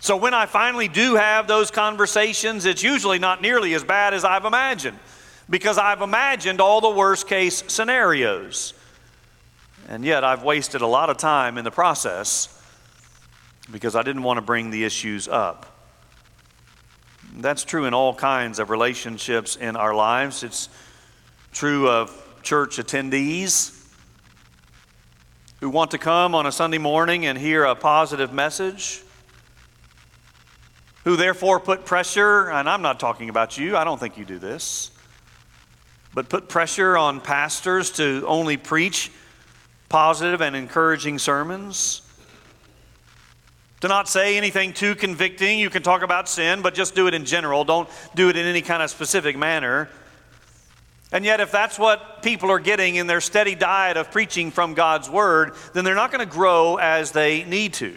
So 0.00 0.16
when 0.16 0.34
I 0.34 0.46
finally 0.46 0.88
do 0.88 1.14
have 1.14 1.46
those 1.46 1.70
conversations, 1.70 2.64
it's 2.64 2.82
usually 2.82 3.18
not 3.18 3.40
nearly 3.40 3.74
as 3.74 3.84
bad 3.84 4.12
as 4.12 4.24
I've 4.24 4.44
imagined 4.44 4.98
because 5.48 5.78
I've 5.78 6.00
imagined 6.00 6.60
all 6.60 6.80
the 6.80 6.90
worst 6.90 7.28
case 7.28 7.62
scenarios. 7.68 8.74
And 9.88 10.04
yet 10.04 10.24
I've 10.24 10.42
wasted 10.42 10.80
a 10.80 10.86
lot 10.86 11.10
of 11.10 11.18
time 11.18 11.58
in 11.58 11.64
the 11.64 11.70
process 11.70 12.50
because 13.70 13.94
I 13.94 14.02
didn't 14.02 14.22
want 14.22 14.38
to 14.38 14.42
bring 14.42 14.70
the 14.70 14.84
issues 14.84 15.28
up. 15.28 15.66
That's 17.36 17.64
true 17.64 17.84
in 17.84 17.94
all 17.94 18.14
kinds 18.14 18.58
of 18.58 18.70
relationships 18.70 19.56
in 19.56 19.76
our 19.76 19.94
lives. 19.94 20.42
It's 20.42 20.68
true 21.52 21.88
of 21.88 22.10
church 22.42 22.76
attendees 22.78 23.80
who 25.60 25.68
want 25.68 25.90
to 25.90 25.98
come 25.98 26.34
on 26.34 26.46
a 26.46 26.52
Sunday 26.52 26.78
morning 26.78 27.26
and 27.26 27.38
hear 27.38 27.64
a 27.64 27.74
positive 27.74 28.32
message, 28.32 29.02
who 31.04 31.16
therefore 31.16 31.58
put 31.58 31.84
pressure, 31.84 32.50
and 32.50 32.68
I'm 32.68 32.82
not 32.82 33.00
talking 33.00 33.28
about 33.28 33.56
you, 33.58 33.76
I 33.76 33.84
don't 33.84 33.98
think 33.98 34.16
you 34.16 34.24
do 34.24 34.38
this 34.38 34.93
but 36.14 36.28
put 36.28 36.48
pressure 36.48 36.96
on 36.96 37.20
pastors 37.20 37.90
to 37.92 38.24
only 38.26 38.56
preach 38.56 39.10
positive 39.88 40.40
and 40.40 40.56
encouraging 40.56 41.18
sermons. 41.18 42.02
To 43.80 43.88
not 43.88 44.08
say 44.08 44.38
anything 44.38 44.72
too 44.72 44.94
convicting. 44.94 45.58
You 45.58 45.68
can 45.68 45.82
talk 45.82 46.02
about 46.02 46.28
sin, 46.28 46.62
but 46.62 46.74
just 46.74 46.94
do 46.94 47.06
it 47.06 47.14
in 47.14 47.24
general. 47.24 47.64
Don't 47.64 47.88
do 48.14 48.30
it 48.30 48.36
in 48.36 48.46
any 48.46 48.62
kind 48.62 48.82
of 48.82 48.90
specific 48.90 49.36
manner. 49.36 49.90
And 51.12 51.24
yet, 51.24 51.40
if 51.40 51.52
that's 51.52 51.78
what 51.78 52.22
people 52.22 52.50
are 52.50 52.58
getting 52.58 52.96
in 52.96 53.06
their 53.06 53.20
steady 53.20 53.54
diet 53.54 53.96
of 53.96 54.10
preaching 54.10 54.50
from 54.50 54.74
God's 54.74 55.10
Word, 55.10 55.52
then 55.74 55.84
they're 55.84 55.94
not 55.94 56.10
going 56.10 56.26
to 56.26 56.32
grow 56.32 56.76
as 56.76 57.12
they 57.12 57.44
need 57.44 57.74
to. 57.74 57.94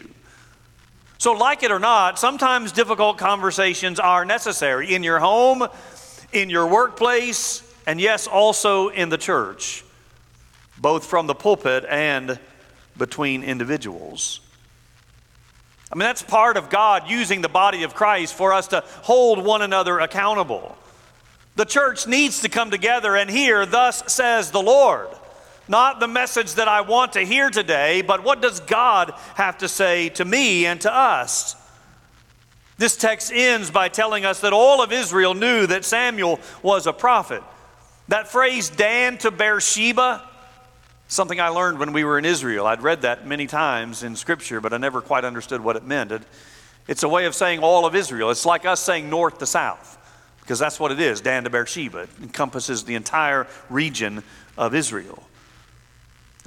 So, 1.18 1.32
like 1.32 1.64
it 1.64 1.72
or 1.72 1.80
not, 1.80 2.20
sometimes 2.20 2.72
difficult 2.72 3.18
conversations 3.18 4.00
are 4.00 4.24
necessary 4.24 4.94
in 4.94 5.04
your 5.04 5.18
home, 5.18 5.68
in 6.32 6.50
your 6.52 6.68
workplace, 6.68 7.64
and 7.88 8.02
yes, 8.02 8.28
also 8.28 8.90
in 8.90 9.08
the 9.08 9.18
church, 9.18 9.86
both 10.78 11.06
from 11.06 11.26
the 11.26 11.34
pulpit 11.34 11.86
and 11.90 12.38
between 12.98 13.44
individuals. 13.44 14.42
I 15.90 15.96
mean, 15.96 16.06
that's 16.06 16.22
part 16.22 16.58
of 16.58 16.70
God 16.70 17.10
using 17.10 17.42
the 17.42 17.48
body 17.48 17.84
of 17.84 17.96
Christ 17.96 18.34
for 18.34 18.52
us 18.52 18.68
to 18.68 18.84
hold 19.04 19.44
one 19.44 19.62
another 19.62 20.00
accountable. 20.00 20.78
The 21.56 21.64
church 21.64 22.06
needs 22.08 22.42
to 22.42 22.50
come 22.50 22.72
together 22.72 23.16
and 23.16 23.30
hear, 23.30 23.66
Thus 23.66 24.04
says 24.14 24.52
the 24.52 24.62
Lord. 24.62 25.08
Not 25.70 26.02
the 26.02 26.08
message 26.08 26.56
that 26.56 26.68
I 26.68 26.82
want 26.82 27.14
to 27.14 27.22
hear 27.22 27.50
today, 27.50 28.02
but 28.02 28.22
what 28.22 28.42
does 28.42 28.60
God 28.60 29.14
have 29.36 29.60
to 29.60 29.70
say 29.70 30.10
to 30.10 30.26
me 30.26 30.66
and 30.66 30.82
to 30.82 30.94
us? 30.94 31.56
This 32.78 32.98
text 32.98 33.32
ends 33.34 33.72
by 33.72 33.88
telling 33.88 34.26
us 34.26 34.42
that 34.42 34.54
all 34.54 34.84
of 34.84 34.92
Israel 34.92 35.34
knew 35.34 35.68
that 35.68 35.86
Samuel 35.86 36.42
was 36.62 36.86
a 36.86 36.94
prophet. 36.94 37.44
That 38.10 38.30
phrase, 38.30 38.70
Dan 38.70 39.18
to 39.20 39.32
Beersheba, 39.32 40.24
something 41.08 41.40
I 41.40 41.50
learned 41.50 41.80
when 41.80 41.94
we 41.94 42.04
were 42.04 42.18
in 42.18 42.26
Israel. 42.26 42.66
I'd 42.66 42.82
read 42.82 43.02
that 43.02 43.28
many 43.28 43.48
times 43.48 44.04
in 44.04 44.16
Scripture, 44.16 44.62
but 44.62 44.74
I 44.74 44.78
never 44.78 45.02
quite 45.02 45.26
understood 45.26 45.62
what 45.62 45.76
it 45.76 45.84
meant. 45.84 46.12
It, 46.12 46.22
it's 46.88 47.04
a 47.04 47.10
way 47.10 47.26
of 47.26 47.36
saying 47.36 47.60
all 47.60 47.86
of 47.86 47.96
Israel. 47.96 48.32
It's 48.32 48.46
like 48.46 48.66
us 48.66 48.80
saying 48.80 49.10
north 49.10 49.40
to 49.40 49.46
south, 49.46 49.98
because 50.42 50.58
that's 50.58 50.80
what 50.80 50.92
it 50.92 51.00
is 51.00 51.20
Dan 51.20 51.44
to 51.44 51.50
Beersheba. 51.50 52.00
It 52.00 52.10
encompasses 52.22 52.86
the 52.86 52.96
entire 52.96 53.46
region 53.70 54.24
of 54.58 54.74
Israel. 54.74 55.22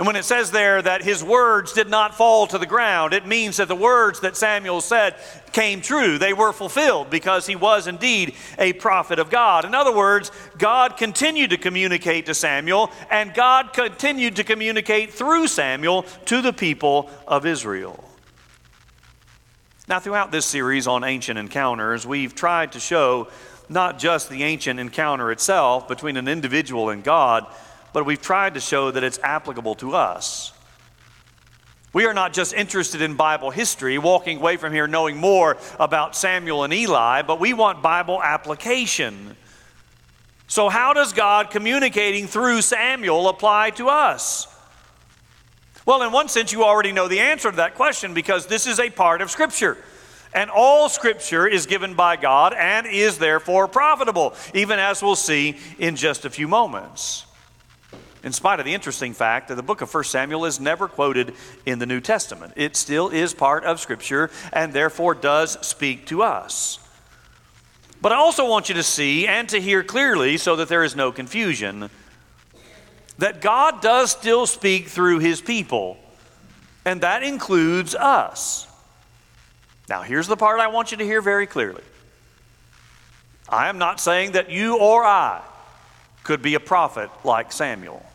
And 0.00 0.06
when 0.06 0.16
it 0.16 0.24
says 0.24 0.50
there 0.50 0.80
that 0.80 1.02
his 1.02 1.22
words 1.22 1.74
did 1.74 1.90
not 1.90 2.14
fall 2.14 2.46
to 2.46 2.56
the 2.56 2.64
ground, 2.64 3.12
it 3.12 3.26
means 3.26 3.58
that 3.58 3.68
the 3.68 3.76
words 3.76 4.20
that 4.20 4.34
Samuel 4.34 4.80
said 4.80 5.14
came 5.52 5.82
true. 5.82 6.16
They 6.16 6.32
were 6.32 6.54
fulfilled 6.54 7.10
because 7.10 7.46
he 7.46 7.54
was 7.54 7.86
indeed 7.86 8.34
a 8.58 8.72
prophet 8.72 9.18
of 9.18 9.28
God. 9.28 9.66
In 9.66 9.74
other 9.74 9.94
words, 9.94 10.32
God 10.56 10.96
continued 10.96 11.50
to 11.50 11.58
communicate 11.58 12.24
to 12.24 12.34
Samuel, 12.34 12.90
and 13.10 13.34
God 13.34 13.74
continued 13.74 14.36
to 14.36 14.42
communicate 14.42 15.12
through 15.12 15.48
Samuel 15.48 16.06
to 16.24 16.40
the 16.40 16.54
people 16.54 17.10
of 17.28 17.44
Israel. 17.44 18.02
Now, 19.86 19.98
throughout 20.00 20.32
this 20.32 20.46
series 20.46 20.86
on 20.86 21.04
ancient 21.04 21.38
encounters, 21.38 22.06
we've 22.06 22.34
tried 22.34 22.72
to 22.72 22.80
show 22.80 23.28
not 23.68 23.98
just 23.98 24.30
the 24.30 24.44
ancient 24.44 24.80
encounter 24.80 25.30
itself 25.30 25.88
between 25.88 26.16
an 26.16 26.26
individual 26.26 26.88
and 26.88 27.04
God 27.04 27.46
but 27.92 28.06
we've 28.06 28.20
tried 28.20 28.54
to 28.54 28.60
show 28.60 28.90
that 28.90 29.04
it's 29.04 29.18
applicable 29.22 29.74
to 29.76 29.94
us. 29.94 30.52
We 31.92 32.06
are 32.06 32.14
not 32.14 32.32
just 32.32 32.52
interested 32.52 33.02
in 33.02 33.16
Bible 33.16 33.50
history, 33.50 33.98
walking 33.98 34.38
away 34.38 34.56
from 34.56 34.72
here 34.72 34.86
knowing 34.86 35.16
more 35.16 35.56
about 35.78 36.14
Samuel 36.14 36.62
and 36.62 36.72
Eli, 36.72 37.22
but 37.22 37.40
we 37.40 37.52
want 37.52 37.82
Bible 37.82 38.22
application. 38.22 39.36
So, 40.46 40.68
how 40.68 40.92
does 40.92 41.12
God 41.12 41.50
communicating 41.50 42.28
through 42.28 42.62
Samuel 42.62 43.28
apply 43.28 43.70
to 43.70 43.88
us? 43.88 44.46
Well, 45.84 46.02
in 46.02 46.12
one 46.12 46.28
sense, 46.28 46.52
you 46.52 46.62
already 46.62 46.92
know 46.92 47.08
the 47.08 47.20
answer 47.20 47.50
to 47.50 47.56
that 47.56 47.74
question 47.74 48.14
because 48.14 48.46
this 48.46 48.68
is 48.68 48.78
a 48.78 48.90
part 48.90 49.20
of 49.20 49.30
Scripture. 49.30 49.76
And 50.32 50.48
all 50.48 50.88
Scripture 50.88 51.48
is 51.48 51.66
given 51.66 51.94
by 51.94 52.14
God 52.14 52.54
and 52.54 52.86
is 52.86 53.18
therefore 53.18 53.66
profitable, 53.66 54.34
even 54.54 54.78
as 54.78 55.02
we'll 55.02 55.16
see 55.16 55.56
in 55.80 55.96
just 55.96 56.24
a 56.24 56.30
few 56.30 56.46
moments 56.46 57.26
in 58.22 58.32
spite 58.32 58.60
of 58.60 58.66
the 58.66 58.74
interesting 58.74 59.12
fact 59.12 59.48
that 59.48 59.54
the 59.54 59.62
book 59.62 59.80
of 59.80 59.92
1 59.92 60.04
Samuel 60.04 60.44
is 60.44 60.60
never 60.60 60.88
quoted 60.88 61.34
in 61.64 61.78
the 61.78 61.86
New 61.86 62.00
Testament. 62.00 62.52
It 62.56 62.76
still 62.76 63.08
is 63.08 63.32
part 63.34 63.64
of 63.64 63.80
Scripture 63.80 64.30
and 64.52 64.72
therefore 64.72 65.14
does 65.14 65.64
speak 65.66 66.06
to 66.06 66.22
us. 66.22 66.78
But 68.02 68.12
I 68.12 68.16
also 68.16 68.48
want 68.48 68.68
you 68.68 68.74
to 68.76 68.82
see 68.82 69.26
and 69.26 69.48
to 69.50 69.60
hear 69.60 69.82
clearly 69.82 70.36
so 70.38 70.56
that 70.56 70.68
there 70.68 70.84
is 70.84 70.96
no 70.96 71.12
confusion 71.12 71.90
that 73.18 73.42
God 73.42 73.82
does 73.82 74.10
still 74.10 74.46
speak 74.46 74.88
through 74.88 75.18
his 75.18 75.42
people, 75.42 75.98
and 76.86 77.02
that 77.02 77.22
includes 77.22 77.94
us. 77.94 78.66
Now, 79.90 80.00
here's 80.00 80.26
the 80.26 80.36
part 80.36 80.60
I 80.60 80.68
want 80.68 80.90
you 80.90 80.96
to 80.98 81.04
hear 81.04 81.20
very 81.20 81.46
clearly. 81.46 81.82
I 83.46 83.68
am 83.68 83.76
not 83.76 84.00
saying 84.00 84.32
that 84.32 84.50
you 84.50 84.78
or 84.78 85.04
I 85.04 85.42
could 86.22 86.40
be 86.40 86.54
a 86.54 86.60
prophet 86.60 87.10
like 87.24 87.52
Samuel. 87.52 88.06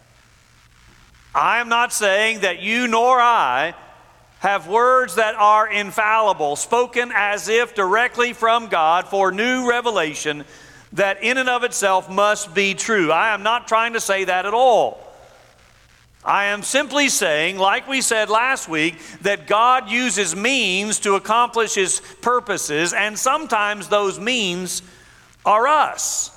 I 1.36 1.60
am 1.60 1.68
not 1.68 1.92
saying 1.92 2.40
that 2.40 2.62
you 2.62 2.88
nor 2.88 3.20
I 3.20 3.76
have 4.40 4.70
words 4.70 5.16
that 5.16 5.36
are 5.36 5.68
infallible, 5.68 6.56
spoken 6.56 7.12
as 7.14 7.50
if 7.50 7.76
directly 7.76 8.32
from 8.32 8.68
God 8.68 9.10
for 9.10 9.34
new 9.34 9.70
revelation 9.70 10.46
that 10.94 11.22
in 11.22 11.38
and 11.38 11.50
of 11.50 11.66
itself 11.66 12.10
must 12.10 12.56
be 12.56 12.74
true. 12.74 13.12
I 13.12 13.34
am 13.34 13.44
not 13.44 13.68
trying 13.68 13.94
to 13.94 14.00
say 14.00 14.24
that 14.24 14.46
at 14.46 14.54
all. 14.54 14.98
I 16.24 16.46
am 16.46 16.64
simply 16.64 17.10
saying, 17.10 17.58
like 17.58 17.86
we 17.86 18.00
said 18.00 18.30
last 18.30 18.70
week, 18.70 18.98
that 19.22 19.46
God 19.46 19.90
uses 19.90 20.38
means 20.38 21.00
to 21.00 21.16
accomplish 21.16 21.76
his 21.76 22.02
purposes, 22.22 22.94
and 22.94 23.20
sometimes 23.20 23.90
those 23.90 24.22
means 24.22 24.82
are 25.46 25.68
us. 25.68 26.32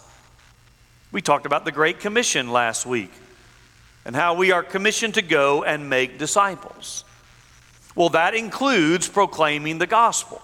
We 1.13 1.23
talked 1.23 1.47
about 1.47 1.65
the 1.65 1.73
Great 1.73 2.01
Commission 2.01 2.51
last 2.51 2.85
week 2.85 3.13
and 4.09 4.17
how 4.17 4.33
we 4.33 4.53
are 4.53 4.63
commissioned 4.63 5.13
to 5.15 5.23
go 5.23 5.63
and 5.63 5.91
make 5.91 6.17
disciples. 6.19 7.05
Well, 7.95 8.09
that 8.11 8.35
includes 8.35 9.07
proclaiming 9.07 9.77
the 9.77 9.87
gospel. 9.87 10.41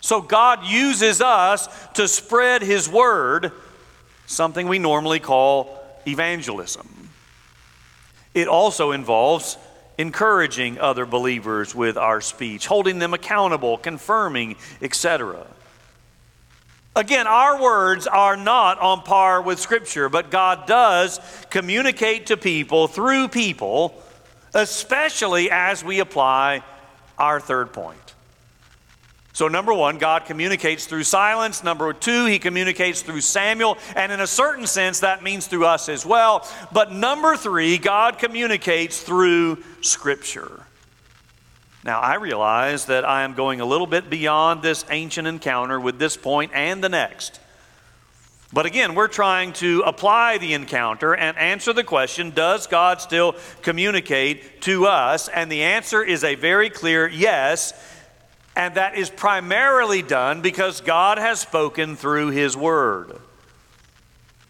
So 0.00 0.22
God 0.22 0.64
uses 0.64 1.20
us 1.20 1.68
to 1.92 2.08
spread 2.08 2.62
His 2.62 2.88
word, 2.88 3.52
something 4.24 4.68
we 4.68 4.78
normally 4.78 5.20
call 5.20 5.78
evangelism. 6.06 7.10
It 8.32 8.48
also 8.48 8.92
involves 8.92 9.58
encouraging 9.98 10.78
other 10.78 11.04
believers 11.04 11.74
with 11.74 11.98
our 11.98 12.22
speech, 12.22 12.66
holding 12.66 13.00
them 13.00 13.12
accountable, 13.12 13.76
confirming, 13.76 14.56
etc. 14.80 15.46
Again, 16.98 17.28
our 17.28 17.62
words 17.62 18.08
are 18.08 18.36
not 18.36 18.80
on 18.80 19.02
par 19.02 19.40
with 19.40 19.60
Scripture, 19.60 20.08
but 20.08 20.32
God 20.32 20.66
does 20.66 21.20
communicate 21.48 22.26
to 22.26 22.36
people 22.36 22.88
through 22.88 23.28
people, 23.28 24.02
especially 24.52 25.48
as 25.48 25.84
we 25.84 26.00
apply 26.00 26.64
our 27.16 27.38
third 27.38 27.72
point. 27.72 28.14
So, 29.32 29.46
number 29.46 29.72
one, 29.72 29.98
God 29.98 30.24
communicates 30.24 30.86
through 30.86 31.04
silence. 31.04 31.62
Number 31.62 31.92
two, 31.92 32.26
He 32.26 32.40
communicates 32.40 33.02
through 33.02 33.20
Samuel. 33.20 33.78
And 33.94 34.10
in 34.10 34.18
a 34.18 34.26
certain 34.26 34.66
sense, 34.66 34.98
that 34.98 35.22
means 35.22 35.46
through 35.46 35.66
us 35.66 35.88
as 35.88 36.04
well. 36.04 36.48
But 36.72 36.90
number 36.90 37.36
three, 37.36 37.78
God 37.78 38.18
communicates 38.18 39.00
through 39.00 39.62
Scripture. 39.82 40.64
Now, 41.88 42.00
I 42.00 42.16
realize 42.16 42.84
that 42.84 43.06
I 43.06 43.22
am 43.22 43.32
going 43.32 43.62
a 43.62 43.64
little 43.64 43.86
bit 43.86 44.10
beyond 44.10 44.60
this 44.60 44.84
ancient 44.90 45.26
encounter 45.26 45.80
with 45.80 45.98
this 45.98 46.18
point 46.18 46.52
and 46.52 46.84
the 46.84 46.90
next. 46.90 47.40
But 48.52 48.66
again, 48.66 48.94
we're 48.94 49.08
trying 49.08 49.54
to 49.54 49.84
apply 49.86 50.36
the 50.36 50.52
encounter 50.52 51.14
and 51.14 51.38
answer 51.38 51.72
the 51.72 51.84
question 51.84 52.32
Does 52.32 52.66
God 52.66 53.00
still 53.00 53.36
communicate 53.62 54.60
to 54.64 54.84
us? 54.84 55.28
And 55.28 55.50
the 55.50 55.62
answer 55.62 56.02
is 56.02 56.24
a 56.24 56.34
very 56.34 56.68
clear 56.68 57.08
yes. 57.08 57.72
And 58.54 58.74
that 58.74 58.98
is 58.98 59.08
primarily 59.08 60.02
done 60.02 60.42
because 60.42 60.82
God 60.82 61.16
has 61.16 61.40
spoken 61.40 61.96
through 61.96 62.32
His 62.32 62.54
Word. 62.54 63.18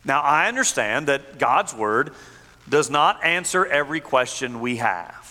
Now, 0.04 0.22
I 0.22 0.48
understand 0.48 1.06
that 1.06 1.38
God's 1.38 1.72
Word 1.72 2.12
does 2.68 2.90
not 2.90 3.22
answer 3.22 3.64
every 3.64 4.00
question 4.00 4.58
we 4.58 4.78
have. 4.78 5.27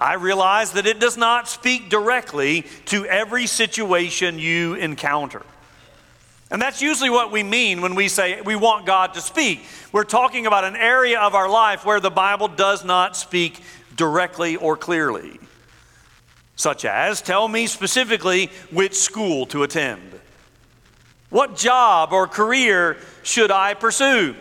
I 0.00 0.14
realize 0.14 0.72
that 0.72 0.86
it 0.86 1.00
does 1.00 1.16
not 1.16 1.48
speak 1.48 1.90
directly 1.90 2.64
to 2.86 3.04
every 3.06 3.46
situation 3.46 4.38
you 4.38 4.74
encounter. 4.74 5.42
And 6.50 6.62
that's 6.62 6.80
usually 6.80 7.10
what 7.10 7.30
we 7.30 7.42
mean 7.42 7.82
when 7.82 7.94
we 7.94 8.08
say 8.08 8.40
we 8.40 8.56
want 8.56 8.86
God 8.86 9.14
to 9.14 9.20
speak. 9.20 9.64
We're 9.92 10.04
talking 10.04 10.46
about 10.46 10.64
an 10.64 10.76
area 10.76 11.20
of 11.20 11.34
our 11.34 11.48
life 11.48 11.84
where 11.84 12.00
the 12.00 12.10
Bible 12.10 12.48
does 12.48 12.84
not 12.84 13.16
speak 13.16 13.60
directly 13.96 14.56
or 14.56 14.76
clearly. 14.76 15.38
Such 16.56 16.84
as, 16.84 17.20
tell 17.20 17.46
me 17.46 17.66
specifically 17.66 18.50
which 18.70 18.94
school 18.94 19.46
to 19.46 19.62
attend. 19.62 20.02
What 21.30 21.56
job 21.56 22.12
or 22.12 22.26
career 22.26 22.96
should 23.22 23.50
I 23.50 23.74
pursue? 23.74 24.34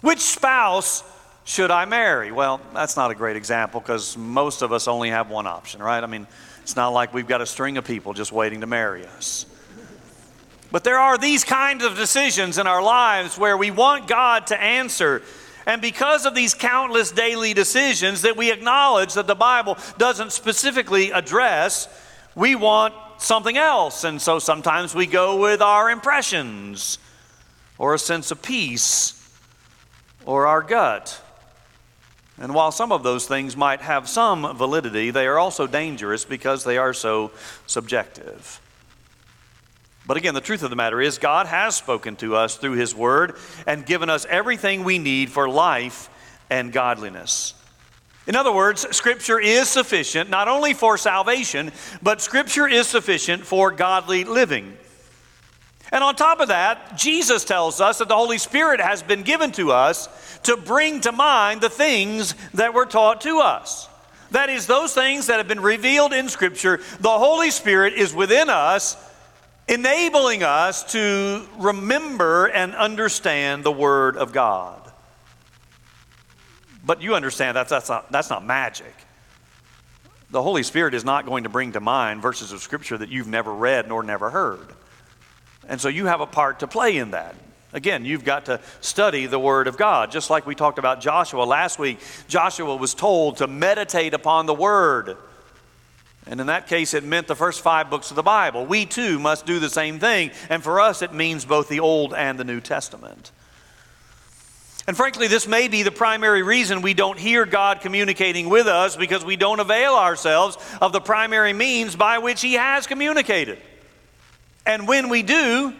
Which 0.00 0.20
spouse 0.20 1.02
should 1.44 1.70
I 1.70 1.84
marry? 1.84 2.32
Well, 2.32 2.60
that's 2.72 2.96
not 2.96 3.10
a 3.10 3.14
great 3.14 3.36
example 3.36 3.80
because 3.80 4.16
most 4.16 4.62
of 4.62 4.72
us 4.72 4.88
only 4.88 5.10
have 5.10 5.28
one 5.28 5.46
option, 5.46 5.82
right? 5.82 6.02
I 6.02 6.06
mean, 6.06 6.26
it's 6.62 6.74
not 6.74 6.88
like 6.88 7.12
we've 7.12 7.28
got 7.28 7.42
a 7.42 7.46
string 7.46 7.76
of 7.76 7.84
people 7.84 8.14
just 8.14 8.32
waiting 8.32 8.62
to 8.62 8.66
marry 8.66 9.06
us. 9.06 9.44
But 10.72 10.82
there 10.82 10.98
are 10.98 11.18
these 11.18 11.44
kinds 11.44 11.84
of 11.84 11.96
decisions 11.96 12.56
in 12.58 12.66
our 12.66 12.82
lives 12.82 13.38
where 13.38 13.56
we 13.56 13.70
want 13.70 14.08
God 14.08 14.48
to 14.48 14.60
answer. 14.60 15.22
And 15.66 15.82
because 15.82 16.26
of 16.26 16.34
these 16.34 16.54
countless 16.54 17.12
daily 17.12 17.54
decisions 17.54 18.22
that 18.22 18.36
we 18.36 18.50
acknowledge 18.50 19.14
that 19.14 19.26
the 19.26 19.34
Bible 19.34 19.76
doesn't 19.98 20.32
specifically 20.32 21.10
address, 21.10 21.88
we 22.34 22.54
want 22.54 22.94
something 23.18 23.56
else. 23.56 24.04
And 24.04 24.20
so 24.20 24.38
sometimes 24.38 24.94
we 24.94 25.06
go 25.06 25.40
with 25.40 25.60
our 25.60 25.90
impressions 25.90 26.98
or 27.78 27.94
a 27.94 27.98
sense 27.98 28.30
of 28.30 28.42
peace 28.42 29.20
or 30.24 30.46
our 30.46 30.62
gut. 30.62 31.20
And 32.38 32.52
while 32.52 32.72
some 32.72 32.90
of 32.90 33.02
those 33.02 33.26
things 33.26 33.56
might 33.56 33.80
have 33.80 34.08
some 34.08 34.56
validity, 34.56 35.10
they 35.10 35.26
are 35.26 35.38
also 35.38 35.66
dangerous 35.66 36.24
because 36.24 36.64
they 36.64 36.78
are 36.78 36.92
so 36.92 37.30
subjective. 37.66 38.60
But 40.06 40.16
again, 40.16 40.34
the 40.34 40.40
truth 40.40 40.62
of 40.62 40.70
the 40.70 40.76
matter 40.76 41.00
is, 41.00 41.18
God 41.18 41.46
has 41.46 41.76
spoken 41.76 42.16
to 42.16 42.36
us 42.36 42.56
through 42.56 42.72
His 42.72 42.94
Word 42.94 43.36
and 43.66 43.86
given 43.86 44.10
us 44.10 44.26
everything 44.28 44.84
we 44.84 44.98
need 44.98 45.30
for 45.30 45.48
life 45.48 46.10
and 46.50 46.72
godliness. 46.72 47.54
In 48.26 48.36
other 48.36 48.52
words, 48.52 48.86
Scripture 48.94 49.38
is 49.38 49.68
sufficient 49.68 50.28
not 50.28 50.48
only 50.48 50.74
for 50.74 50.98
salvation, 50.98 51.72
but 52.02 52.20
Scripture 52.20 52.66
is 52.66 52.86
sufficient 52.86 53.46
for 53.46 53.70
godly 53.70 54.24
living. 54.24 54.76
And 55.92 56.02
on 56.02 56.16
top 56.16 56.40
of 56.40 56.48
that, 56.48 56.96
Jesus 56.96 57.44
tells 57.44 57.80
us 57.80 57.98
that 57.98 58.08
the 58.08 58.16
Holy 58.16 58.38
Spirit 58.38 58.80
has 58.80 59.02
been 59.02 59.22
given 59.22 59.52
to 59.52 59.72
us 59.72 60.08
to 60.44 60.56
bring 60.56 61.00
to 61.02 61.12
mind 61.12 61.60
the 61.60 61.70
things 61.70 62.34
that 62.54 62.74
were 62.74 62.86
taught 62.86 63.20
to 63.22 63.38
us. 63.38 63.88
That 64.30 64.50
is, 64.50 64.66
those 64.66 64.94
things 64.94 65.26
that 65.26 65.36
have 65.36 65.46
been 65.46 65.60
revealed 65.60 66.12
in 66.12 66.28
Scripture, 66.28 66.80
the 67.00 67.10
Holy 67.10 67.50
Spirit 67.50 67.94
is 67.94 68.12
within 68.12 68.50
us, 68.50 68.96
enabling 69.68 70.42
us 70.42 70.92
to 70.92 71.46
remember 71.58 72.46
and 72.46 72.74
understand 72.74 73.62
the 73.62 73.72
Word 73.72 74.16
of 74.16 74.32
God. 74.32 74.80
But 76.84 77.00
you 77.00 77.14
understand 77.14 77.56
that 77.56 77.68
that's 77.68 77.88
not, 77.88 78.10
that's 78.10 78.28
not 78.28 78.44
magic. 78.44 78.94
The 80.30 80.42
Holy 80.42 80.64
Spirit 80.64 80.94
is 80.94 81.04
not 81.04 81.26
going 81.26 81.44
to 81.44 81.48
bring 81.48 81.72
to 81.72 81.80
mind 81.80 82.20
verses 82.20 82.50
of 82.50 82.60
Scripture 82.60 82.98
that 82.98 83.10
you've 83.10 83.28
never 83.28 83.54
read 83.54 83.88
nor 83.88 84.02
never 84.02 84.30
heard. 84.30 84.66
And 85.68 85.80
so 85.80 85.88
you 85.88 86.06
have 86.06 86.20
a 86.20 86.26
part 86.26 86.60
to 86.60 86.66
play 86.66 86.96
in 86.96 87.12
that. 87.12 87.34
Again, 87.72 88.04
you've 88.04 88.24
got 88.24 88.44
to 88.46 88.60
study 88.80 89.26
the 89.26 89.38
Word 89.38 89.66
of 89.66 89.76
God. 89.76 90.12
Just 90.12 90.30
like 90.30 90.46
we 90.46 90.54
talked 90.54 90.78
about 90.78 91.00
Joshua 91.00 91.42
last 91.42 91.78
week, 91.78 91.98
Joshua 92.28 92.76
was 92.76 92.94
told 92.94 93.38
to 93.38 93.48
meditate 93.48 94.14
upon 94.14 94.46
the 94.46 94.54
Word. 94.54 95.16
And 96.26 96.40
in 96.40 96.46
that 96.46 96.68
case, 96.68 96.94
it 96.94 97.04
meant 97.04 97.26
the 97.26 97.34
first 97.34 97.62
five 97.62 97.90
books 97.90 98.10
of 98.10 98.16
the 98.16 98.22
Bible. 98.22 98.64
We 98.64 98.86
too 98.86 99.18
must 99.18 99.44
do 99.44 99.58
the 99.58 99.68
same 99.68 99.98
thing. 99.98 100.30
And 100.48 100.62
for 100.62 100.80
us, 100.80 101.02
it 101.02 101.12
means 101.12 101.44
both 101.44 101.68
the 101.68 101.80
Old 101.80 102.14
and 102.14 102.38
the 102.38 102.44
New 102.44 102.60
Testament. 102.60 103.32
And 104.86 104.96
frankly, 104.96 105.28
this 105.28 105.48
may 105.48 105.68
be 105.68 105.82
the 105.82 105.90
primary 105.90 106.42
reason 106.42 106.80
we 106.80 106.94
don't 106.94 107.18
hear 107.18 107.44
God 107.46 107.80
communicating 107.80 108.48
with 108.48 108.66
us 108.66 108.96
because 108.96 109.24
we 109.24 109.36
don't 109.36 109.60
avail 109.60 109.94
ourselves 109.94 110.58
of 110.80 110.92
the 110.92 111.00
primary 111.00 111.52
means 111.52 111.96
by 111.96 112.18
which 112.18 112.40
He 112.40 112.54
has 112.54 112.86
communicated. 112.86 113.58
And 114.66 114.88
when 114.88 115.08
we 115.08 115.22
do, 115.22 115.72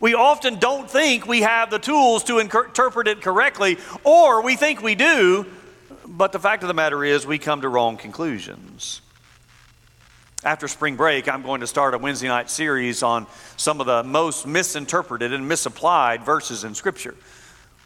we 0.00 0.14
often 0.14 0.58
don't 0.58 0.88
think 0.88 1.26
we 1.26 1.42
have 1.42 1.70
the 1.70 1.78
tools 1.78 2.24
to 2.24 2.38
interpret 2.38 3.08
it 3.08 3.20
correctly, 3.20 3.78
or 4.04 4.42
we 4.42 4.54
think 4.54 4.80
we 4.80 4.94
do, 4.94 5.44
but 6.06 6.32
the 6.32 6.38
fact 6.38 6.62
of 6.62 6.68
the 6.68 6.74
matter 6.74 7.04
is 7.04 7.26
we 7.26 7.38
come 7.38 7.62
to 7.62 7.68
wrong 7.68 7.96
conclusions. 7.96 9.00
After 10.44 10.68
spring 10.68 10.94
break, 10.94 11.28
I'm 11.28 11.42
going 11.42 11.62
to 11.62 11.66
start 11.66 11.94
a 11.94 11.98
Wednesday 11.98 12.28
night 12.28 12.48
series 12.48 13.02
on 13.02 13.26
some 13.56 13.80
of 13.80 13.86
the 13.86 14.04
most 14.04 14.46
misinterpreted 14.46 15.32
and 15.32 15.48
misapplied 15.48 16.22
verses 16.24 16.62
in 16.62 16.76
Scripture. 16.76 17.16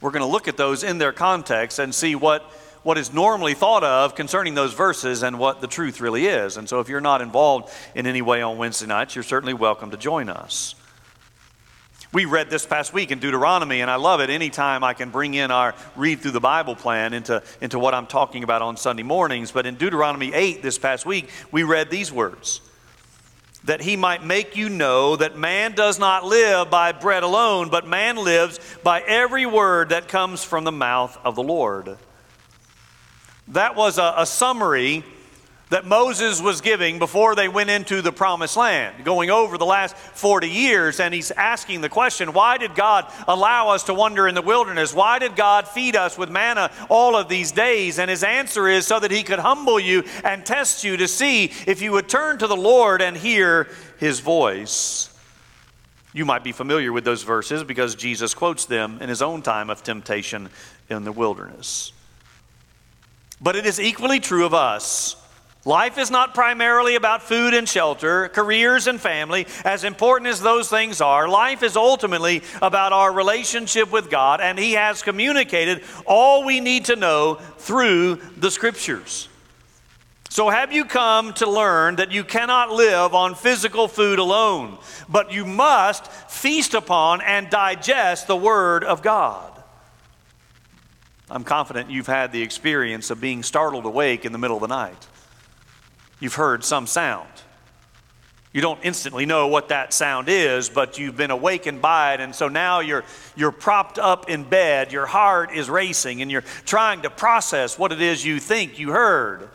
We're 0.02 0.10
going 0.10 0.20
to 0.20 0.26
look 0.26 0.48
at 0.48 0.58
those 0.58 0.84
in 0.84 0.98
their 0.98 1.12
context 1.12 1.78
and 1.78 1.94
see 1.94 2.14
what, 2.14 2.44
what 2.82 2.98
is 2.98 3.12
normally 3.12 3.54
thought 3.54 3.84
of 3.84 4.14
concerning 4.14 4.54
those 4.54 4.74
verses 4.74 5.22
and 5.22 5.38
what 5.38 5.60
the 5.60 5.66
truth 5.66 6.00
really 6.00 6.26
is. 6.26 6.56
And 6.56 6.68
so, 6.68 6.80
if 6.80 6.88
you're 6.88 7.00
not 7.00 7.22
involved 7.22 7.72
in 7.94 8.06
any 8.06 8.22
way 8.22 8.42
on 8.42 8.58
Wednesday 8.58 8.86
nights, 8.86 9.14
you're 9.14 9.22
certainly 9.22 9.54
welcome 9.54 9.90
to 9.90 9.96
join 9.96 10.28
us. 10.28 10.74
We 12.12 12.26
read 12.26 12.50
this 12.50 12.66
past 12.66 12.92
week 12.92 13.10
in 13.10 13.20
Deuteronomy, 13.20 13.80
and 13.80 13.90
I 13.90 13.94
love 13.96 14.20
it 14.20 14.28
anytime 14.28 14.84
I 14.84 14.92
can 14.92 15.08
bring 15.08 15.32
in 15.32 15.50
our 15.50 15.74
read 15.96 16.20
through 16.20 16.32
the 16.32 16.40
Bible 16.40 16.76
plan 16.76 17.14
into, 17.14 17.42
into 17.62 17.78
what 17.78 17.94
I'm 17.94 18.06
talking 18.06 18.44
about 18.44 18.60
on 18.60 18.76
Sunday 18.76 19.02
mornings. 19.02 19.50
But 19.50 19.64
in 19.64 19.76
Deuteronomy 19.76 20.34
8 20.34 20.62
this 20.62 20.76
past 20.76 21.06
week, 21.06 21.30
we 21.50 21.62
read 21.62 21.88
these 21.88 22.12
words 22.12 22.60
that 23.64 23.80
he 23.80 23.96
might 23.96 24.24
make 24.24 24.56
you 24.56 24.68
know 24.68 25.16
that 25.16 25.38
man 25.38 25.72
does 25.72 25.98
not 25.98 26.24
live 26.24 26.68
by 26.68 26.92
bread 26.92 27.22
alone, 27.22 27.70
but 27.70 27.86
man 27.86 28.16
lives 28.16 28.60
by 28.82 29.00
every 29.00 29.46
word 29.46 29.90
that 29.90 30.08
comes 30.08 30.44
from 30.44 30.64
the 30.64 30.72
mouth 30.72 31.16
of 31.24 31.34
the 31.34 31.42
Lord. 31.42 31.96
That 33.52 33.76
was 33.76 33.98
a, 33.98 34.14
a 34.18 34.26
summary 34.26 35.04
that 35.72 35.86
Moses 35.86 36.42
was 36.42 36.60
giving 36.60 36.98
before 36.98 37.34
they 37.34 37.48
went 37.48 37.70
into 37.70 38.02
the 38.02 38.12
promised 38.12 38.58
land, 38.58 39.06
going 39.06 39.30
over 39.30 39.56
the 39.56 39.64
last 39.64 39.96
40 39.96 40.46
years. 40.46 41.00
And 41.00 41.14
he's 41.14 41.30
asking 41.30 41.80
the 41.80 41.88
question 41.88 42.34
why 42.34 42.58
did 42.58 42.74
God 42.74 43.10
allow 43.26 43.70
us 43.70 43.84
to 43.84 43.94
wander 43.94 44.28
in 44.28 44.34
the 44.34 44.42
wilderness? 44.42 44.94
Why 44.94 45.18
did 45.18 45.34
God 45.34 45.66
feed 45.66 45.96
us 45.96 46.18
with 46.18 46.28
manna 46.28 46.70
all 46.90 47.16
of 47.16 47.30
these 47.30 47.52
days? 47.52 47.98
And 47.98 48.10
his 48.10 48.22
answer 48.22 48.68
is 48.68 48.86
so 48.86 49.00
that 49.00 49.10
he 49.10 49.22
could 49.22 49.38
humble 49.38 49.80
you 49.80 50.04
and 50.24 50.44
test 50.44 50.84
you 50.84 50.98
to 50.98 51.08
see 51.08 51.44
if 51.66 51.80
you 51.80 51.92
would 51.92 52.06
turn 52.06 52.36
to 52.38 52.46
the 52.46 52.56
Lord 52.56 53.00
and 53.00 53.16
hear 53.16 53.68
his 53.98 54.20
voice. 54.20 55.08
You 56.12 56.26
might 56.26 56.44
be 56.44 56.52
familiar 56.52 56.92
with 56.92 57.04
those 57.04 57.22
verses 57.22 57.64
because 57.64 57.94
Jesus 57.94 58.34
quotes 58.34 58.66
them 58.66 58.98
in 59.00 59.08
his 59.08 59.22
own 59.22 59.40
time 59.40 59.70
of 59.70 59.82
temptation 59.82 60.50
in 60.90 61.04
the 61.04 61.12
wilderness. 61.12 61.92
But 63.42 63.56
it 63.56 63.66
is 63.66 63.80
equally 63.80 64.20
true 64.20 64.46
of 64.46 64.54
us. 64.54 65.16
Life 65.64 65.96
is 65.96 66.10
not 66.10 66.34
primarily 66.34 66.96
about 66.96 67.22
food 67.22 67.54
and 67.54 67.68
shelter, 67.68 68.28
careers 68.28 68.88
and 68.88 69.00
family, 69.00 69.46
as 69.64 69.84
important 69.84 70.28
as 70.28 70.40
those 70.40 70.68
things 70.68 71.00
are. 71.00 71.28
Life 71.28 71.62
is 71.62 71.76
ultimately 71.76 72.42
about 72.60 72.92
our 72.92 73.12
relationship 73.12 73.92
with 73.92 74.10
God, 74.10 74.40
and 74.40 74.58
He 74.58 74.72
has 74.72 75.02
communicated 75.02 75.84
all 76.04 76.44
we 76.44 76.58
need 76.58 76.86
to 76.86 76.96
know 76.96 77.36
through 77.58 78.16
the 78.36 78.50
Scriptures. 78.50 79.28
So, 80.30 80.48
have 80.48 80.72
you 80.72 80.84
come 80.84 81.32
to 81.34 81.48
learn 81.48 81.96
that 81.96 82.10
you 82.10 82.24
cannot 82.24 82.70
live 82.72 83.14
on 83.14 83.36
physical 83.36 83.86
food 83.86 84.18
alone, 84.18 84.78
but 85.08 85.32
you 85.32 85.44
must 85.44 86.10
feast 86.10 86.74
upon 86.74 87.20
and 87.20 87.50
digest 87.50 88.26
the 88.26 88.36
Word 88.36 88.82
of 88.82 89.02
God? 89.02 89.51
I'm 91.32 91.44
confident 91.44 91.90
you've 91.90 92.06
had 92.06 92.30
the 92.30 92.42
experience 92.42 93.10
of 93.10 93.20
being 93.20 93.42
startled 93.42 93.86
awake 93.86 94.24
in 94.24 94.32
the 94.32 94.38
middle 94.38 94.56
of 94.56 94.60
the 94.60 94.68
night 94.68 95.08
you've 96.22 96.34
heard 96.34 96.64
some 96.64 96.86
sound. 96.86 97.28
You 98.52 98.60
don't 98.60 98.78
instantly 98.84 99.26
know 99.26 99.48
what 99.48 99.70
that 99.70 99.92
sound 99.92 100.28
is, 100.28 100.68
but 100.68 100.98
you've 100.98 101.16
been 101.16 101.32
awakened 101.32 101.82
by 101.82 102.14
it. 102.14 102.20
And 102.20 102.34
so 102.34 102.48
now 102.48 102.80
you're, 102.80 103.02
you're 103.34 103.50
propped 103.50 103.98
up 103.98 104.30
in 104.30 104.44
bed, 104.44 104.92
your 104.92 105.06
heart 105.06 105.52
is 105.52 105.68
racing, 105.68 106.22
and 106.22 106.30
you're 106.30 106.44
trying 106.64 107.02
to 107.02 107.10
process 107.10 107.78
what 107.78 107.92
it 107.92 108.00
is 108.00 108.24
you 108.24 108.38
think 108.38 108.78
you 108.78 108.90
heard 108.90 109.48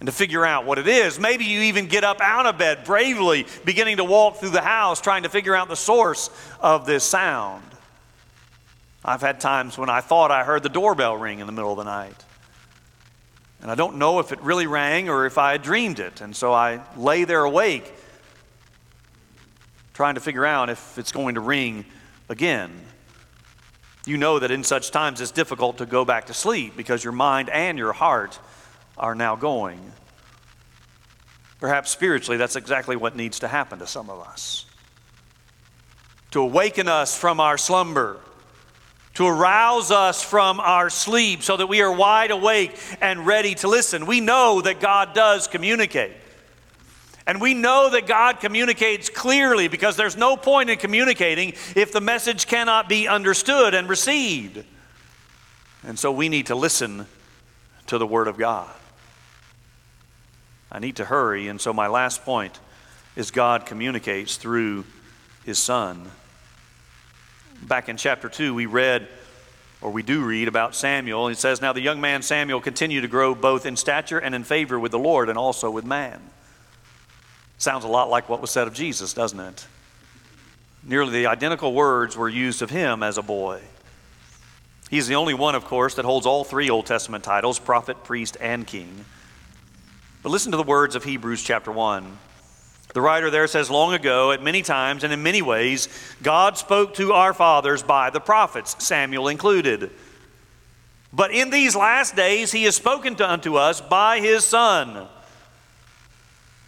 and 0.00 0.06
to 0.06 0.12
figure 0.12 0.44
out 0.44 0.66
what 0.66 0.78
it 0.78 0.88
is. 0.88 1.20
Maybe 1.20 1.44
you 1.44 1.60
even 1.60 1.86
get 1.86 2.02
up 2.02 2.20
out 2.20 2.46
of 2.46 2.58
bed 2.58 2.84
bravely, 2.84 3.46
beginning 3.64 3.98
to 3.98 4.04
walk 4.04 4.38
through 4.38 4.50
the 4.50 4.62
house, 4.62 5.00
trying 5.00 5.22
to 5.22 5.28
figure 5.28 5.54
out 5.54 5.68
the 5.68 5.76
source 5.76 6.28
of 6.60 6.86
this 6.86 7.04
sound. 7.04 7.62
I've 9.04 9.20
had 9.20 9.38
times 9.38 9.76
when 9.76 9.90
I 9.90 10.00
thought 10.00 10.30
I 10.30 10.44
heard 10.44 10.62
the 10.62 10.70
doorbell 10.70 11.16
ring 11.16 11.40
in 11.40 11.46
the 11.46 11.52
middle 11.52 11.72
of 11.72 11.76
the 11.76 11.84
night. 11.84 12.24
And 13.60 13.70
I 13.70 13.74
don't 13.74 13.96
know 13.96 14.18
if 14.18 14.32
it 14.32 14.40
really 14.40 14.66
rang 14.66 15.08
or 15.08 15.26
if 15.26 15.36
I 15.36 15.52
had 15.52 15.62
dreamed 15.62 15.98
it. 15.98 16.20
And 16.20 16.34
so 16.34 16.52
I 16.52 16.80
lay 16.96 17.24
there 17.24 17.44
awake, 17.44 17.92
trying 19.92 20.14
to 20.14 20.20
figure 20.20 20.46
out 20.46 20.70
if 20.70 20.98
it's 20.98 21.12
going 21.12 21.34
to 21.34 21.40
ring 21.40 21.84
again. 22.28 22.72
You 24.06 24.16
know 24.16 24.38
that 24.38 24.50
in 24.50 24.64
such 24.64 24.90
times 24.90 25.20
it's 25.20 25.30
difficult 25.30 25.78
to 25.78 25.86
go 25.86 26.04
back 26.04 26.26
to 26.26 26.34
sleep 26.34 26.76
because 26.76 27.02
your 27.02 27.12
mind 27.12 27.48
and 27.50 27.78
your 27.78 27.92
heart 27.92 28.38
are 28.96 29.14
now 29.14 29.36
going. 29.36 29.80
Perhaps 31.60 31.90
spiritually, 31.90 32.36
that's 32.36 32.56
exactly 32.56 32.96
what 32.96 33.16
needs 33.16 33.38
to 33.40 33.48
happen 33.48 33.78
to 33.78 33.86
some 33.86 34.10
of 34.10 34.20
us. 34.20 34.66
To 36.32 36.40
awaken 36.40 36.88
us 36.88 37.16
from 37.16 37.40
our 37.40 37.56
slumber 37.56 38.20
to 39.14 39.26
arouse 39.26 39.90
us 39.90 40.22
from 40.22 40.58
our 40.60 40.90
sleep 40.90 41.42
so 41.42 41.56
that 41.56 41.68
we 41.68 41.80
are 41.82 41.92
wide 41.92 42.30
awake 42.30 42.76
and 43.00 43.26
ready 43.26 43.54
to 43.56 43.68
listen. 43.68 44.06
We 44.06 44.20
know 44.20 44.60
that 44.60 44.80
God 44.80 45.14
does 45.14 45.46
communicate. 45.46 46.12
And 47.26 47.40
we 47.40 47.54
know 47.54 47.88
that 47.90 48.06
God 48.06 48.40
communicates 48.40 49.08
clearly 49.08 49.68
because 49.68 49.96
there's 49.96 50.16
no 50.16 50.36
point 50.36 50.68
in 50.68 50.78
communicating 50.78 51.54
if 51.74 51.92
the 51.92 52.00
message 52.00 52.46
cannot 52.46 52.88
be 52.88 53.08
understood 53.08 53.72
and 53.72 53.88
received. 53.88 54.62
And 55.86 55.98
so 55.98 56.12
we 56.12 56.28
need 56.28 56.46
to 56.46 56.54
listen 56.54 57.06
to 57.86 57.98
the 57.98 58.06
Word 58.06 58.28
of 58.28 58.36
God. 58.36 58.70
I 60.70 60.80
need 60.80 60.96
to 60.96 61.04
hurry, 61.04 61.48
and 61.48 61.60
so 61.60 61.72
my 61.72 61.86
last 61.86 62.24
point 62.24 62.58
is 63.16 63.30
God 63.30 63.64
communicates 63.64 64.36
through 64.36 64.84
His 65.44 65.58
Son. 65.58 66.10
Back 67.62 67.88
in 67.88 67.96
chapter 67.96 68.28
2, 68.28 68.54
we 68.54 68.66
read, 68.66 69.08
or 69.80 69.90
we 69.90 70.02
do 70.02 70.24
read 70.24 70.48
about 70.48 70.74
Samuel. 70.74 71.28
It 71.28 71.38
says, 71.38 71.60
Now 71.60 71.72
the 71.72 71.80
young 71.80 72.00
man 72.00 72.22
Samuel 72.22 72.60
continued 72.60 73.02
to 73.02 73.08
grow 73.08 73.34
both 73.34 73.66
in 73.66 73.76
stature 73.76 74.18
and 74.18 74.34
in 74.34 74.44
favor 74.44 74.78
with 74.78 74.92
the 74.92 74.98
Lord 74.98 75.28
and 75.28 75.38
also 75.38 75.70
with 75.70 75.84
man. 75.84 76.20
Sounds 77.58 77.84
a 77.84 77.88
lot 77.88 78.10
like 78.10 78.28
what 78.28 78.40
was 78.40 78.50
said 78.50 78.66
of 78.66 78.74
Jesus, 78.74 79.14
doesn't 79.14 79.40
it? 79.40 79.66
Nearly 80.82 81.12
the 81.12 81.26
identical 81.26 81.72
words 81.72 82.16
were 82.16 82.28
used 82.28 82.60
of 82.60 82.70
him 82.70 83.02
as 83.02 83.16
a 83.16 83.22
boy. 83.22 83.62
He's 84.90 85.06
the 85.06 85.14
only 85.14 85.34
one, 85.34 85.54
of 85.54 85.64
course, 85.64 85.94
that 85.94 86.04
holds 86.04 86.26
all 86.26 86.44
three 86.44 86.68
Old 86.68 86.86
Testament 86.86 87.24
titles 87.24 87.58
prophet, 87.58 88.04
priest, 88.04 88.36
and 88.40 88.66
king. 88.66 89.04
But 90.22 90.28
listen 90.30 90.52
to 90.52 90.56
the 90.56 90.62
words 90.62 90.94
of 90.94 91.04
Hebrews 91.04 91.42
chapter 91.42 91.72
1. 91.72 92.18
The 92.94 93.00
writer 93.00 93.28
there 93.28 93.48
says, 93.48 93.70
Long 93.70 93.92
ago, 93.92 94.30
at 94.30 94.42
many 94.42 94.62
times 94.62 95.04
and 95.04 95.12
in 95.12 95.22
many 95.22 95.42
ways, 95.42 95.88
God 96.22 96.56
spoke 96.56 96.94
to 96.94 97.12
our 97.12 97.34
fathers 97.34 97.82
by 97.82 98.10
the 98.10 98.20
prophets, 98.20 98.82
Samuel 98.82 99.28
included. 99.28 99.90
But 101.12 101.32
in 101.32 101.50
these 101.50 101.76
last 101.76 102.16
days, 102.16 102.52
he 102.52 102.64
has 102.64 102.76
spoken 102.76 103.16
to, 103.16 103.28
unto 103.28 103.56
us 103.56 103.80
by 103.80 104.20
his 104.20 104.44
Son. 104.44 105.08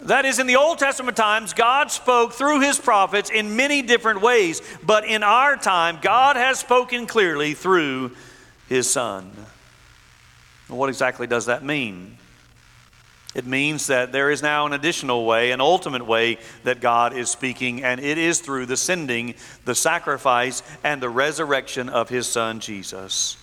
That 0.01 0.24
is, 0.24 0.39
in 0.39 0.47
the 0.47 0.57
Old 0.57 0.79
Testament 0.79 1.16
times, 1.16 1.53
God 1.53 1.91
spoke 1.91 2.33
through 2.33 2.61
his 2.61 2.79
prophets 2.79 3.31
in 3.31 3.57
many 3.57 3.81
different 3.83 4.20
ways. 4.20 4.61
But 4.85 5.07
in 5.07 5.22
our 5.22 5.57
time, 5.57 6.01
God 6.03 6.37
has 6.37 6.59
spoken 6.59 7.07
clearly 7.07 7.55
through 7.55 8.12
his 8.68 8.91
Son. 8.91 9.31
What 10.68 10.89
exactly 10.89 11.29
does 11.29 11.47
that 11.47 11.64
mean? 11.64 12.18
It 13.37 13.45
means 13.45 13.89
that 13.89 14.12
there 14.12 14.30
is 14.30 14.41
now 14.41 14.64
an 14.64 14.72
additional 14.72 15.26
way, 15.26 15.51
an 15.51 15.61
ultimate 15.61 16.07
way 16.07 16.39
that 16.64 16.80
God 16.80 17.14
is 17.14 17.28
speaking, 17.28 17.84
and 17.84 18.01
it 18.01 18.16
is 18.16 18.41
through 18.41 18.64
the 18.64 18.78
sending, 18.78 19.34
the 19.66 19.74
sacrifice, 19.74 20.62
and 20.82 21.03
the 21.03 21.11
resurrection 21.11 21.91
of 21.91 22.09
his 22.09 22.26
Son, 22.26 22.61
Jesus. 22.61 23.37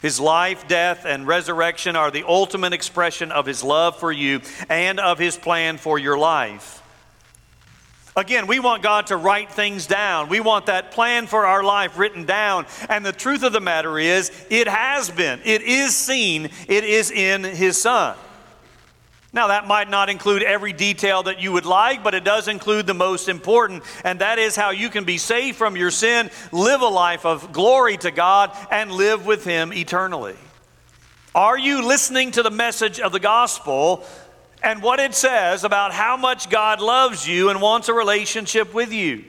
His 0.00 0.18
life, 0.18 0.66
death, 0.68 1.04
and 1.04 1.26
resurrection 1.26 1.96
are 1.96 2.10
the 2.10 2.26
ultimate 2.26 2.72
expression 2.72 3.30
of 3.30 3.44
His 3.44 3.62
love 3.62 3.98
for 3.98 4.10
you 4.10 4.40
and 4.70 4.98
of 4.98 5.18
His 5.18 5.36
plan 5.36 5.76
for 5.76 5.98
your 5.98 6.16
life. 6.18 6.82
Again, 8.16 8.46
we 8.46 8.58
want 8.58 8.82
God 8.82 9.08
to 9.08 9.18
write 9.18 9.50
things 9.50 9.86
down. 9.86 10.30
We 10.30 10.40
want 10.40 10.66
that 10.66 10.92
plan 10.92 11.26
for 11.26 11.44
our 11.44 11.62
life 11.62 11.98
written 11.98 12.24
down. 12.24 12.64
And 12.88 13.04
the 13.04 13.12
truth 13.12 13.42
of 13.42 13.52
the 13.52 13.60
matter 13.60 13.98
is, 13.98 14.30
it 14.48 14.66
has 14.66 15.10
been, 15.10 15.40
it 15.44 15.60
is 15.60 15.94
seen, 15.94 16.50
it 16.68 16.84
is 16.84 17.10
in 17.10 17.44
His 17.44 17.80
Son. 17.80 18.16
Now, 19.34 19.48
that 19.48 19.66
might 19.66 19.90
not 19.90 20.10
include 20.10 20.44
every 20.44 20.72
detail 20.72 21.24
that 21.24 21.42
you 21.42 21.50
would 21.50 21.66
like, 21.66 22.04
but 22.04 22.14
it 22.14 22.22
does 22.22 22.46
include 22.46 22.86
the 22.86 22.94
most 22.94 23.28
important, 23.28 23.82
and 24.04 24.20
that 24.20 24.38
is 24.38 24.54
how 24.54 24.70
you 24.70 24.88
can 24.88 25.02
be 25.02 25.18
saved 25.18 25.58
from 25.58 25.76
your 25.76 25.90
sin, 25.90 26.30
live 26.52 26.82
a 26.82 26.88
life 26.88 27.26
of 27.26 27.52
glory 27.52 27.96
to 27.96 28.12
God, 28.12 28.56
and 28.70 28.92
live 28.92 29.26
with 29.26 29.44
Him 29.44 29.72
eternally. 29.72 30.36
Are 31.34 31.58
you 31.58 31.84
listening 31.84 32.30
to 32.30 32.44
the 32.44 32.50
message 32.52 33.00
of 33.00 33.10
the 33.10 33.18
gospel 33.18 34.04
and 34.62 34.80
what 34.80 35.00
it 35.00 35.16
says 35.16 35.64
about 35.64 35.90
how 35.90 36.16
much 36.16 36.48
God 36.48 36.80
loves 36.80 37.26
you 37.26 37.50
and 37.50 37.60
wants 37.60 37.88
a 37.88 37.92
relationship 37.92 38.72
with 38.72 38.92
you? 38.92 39.24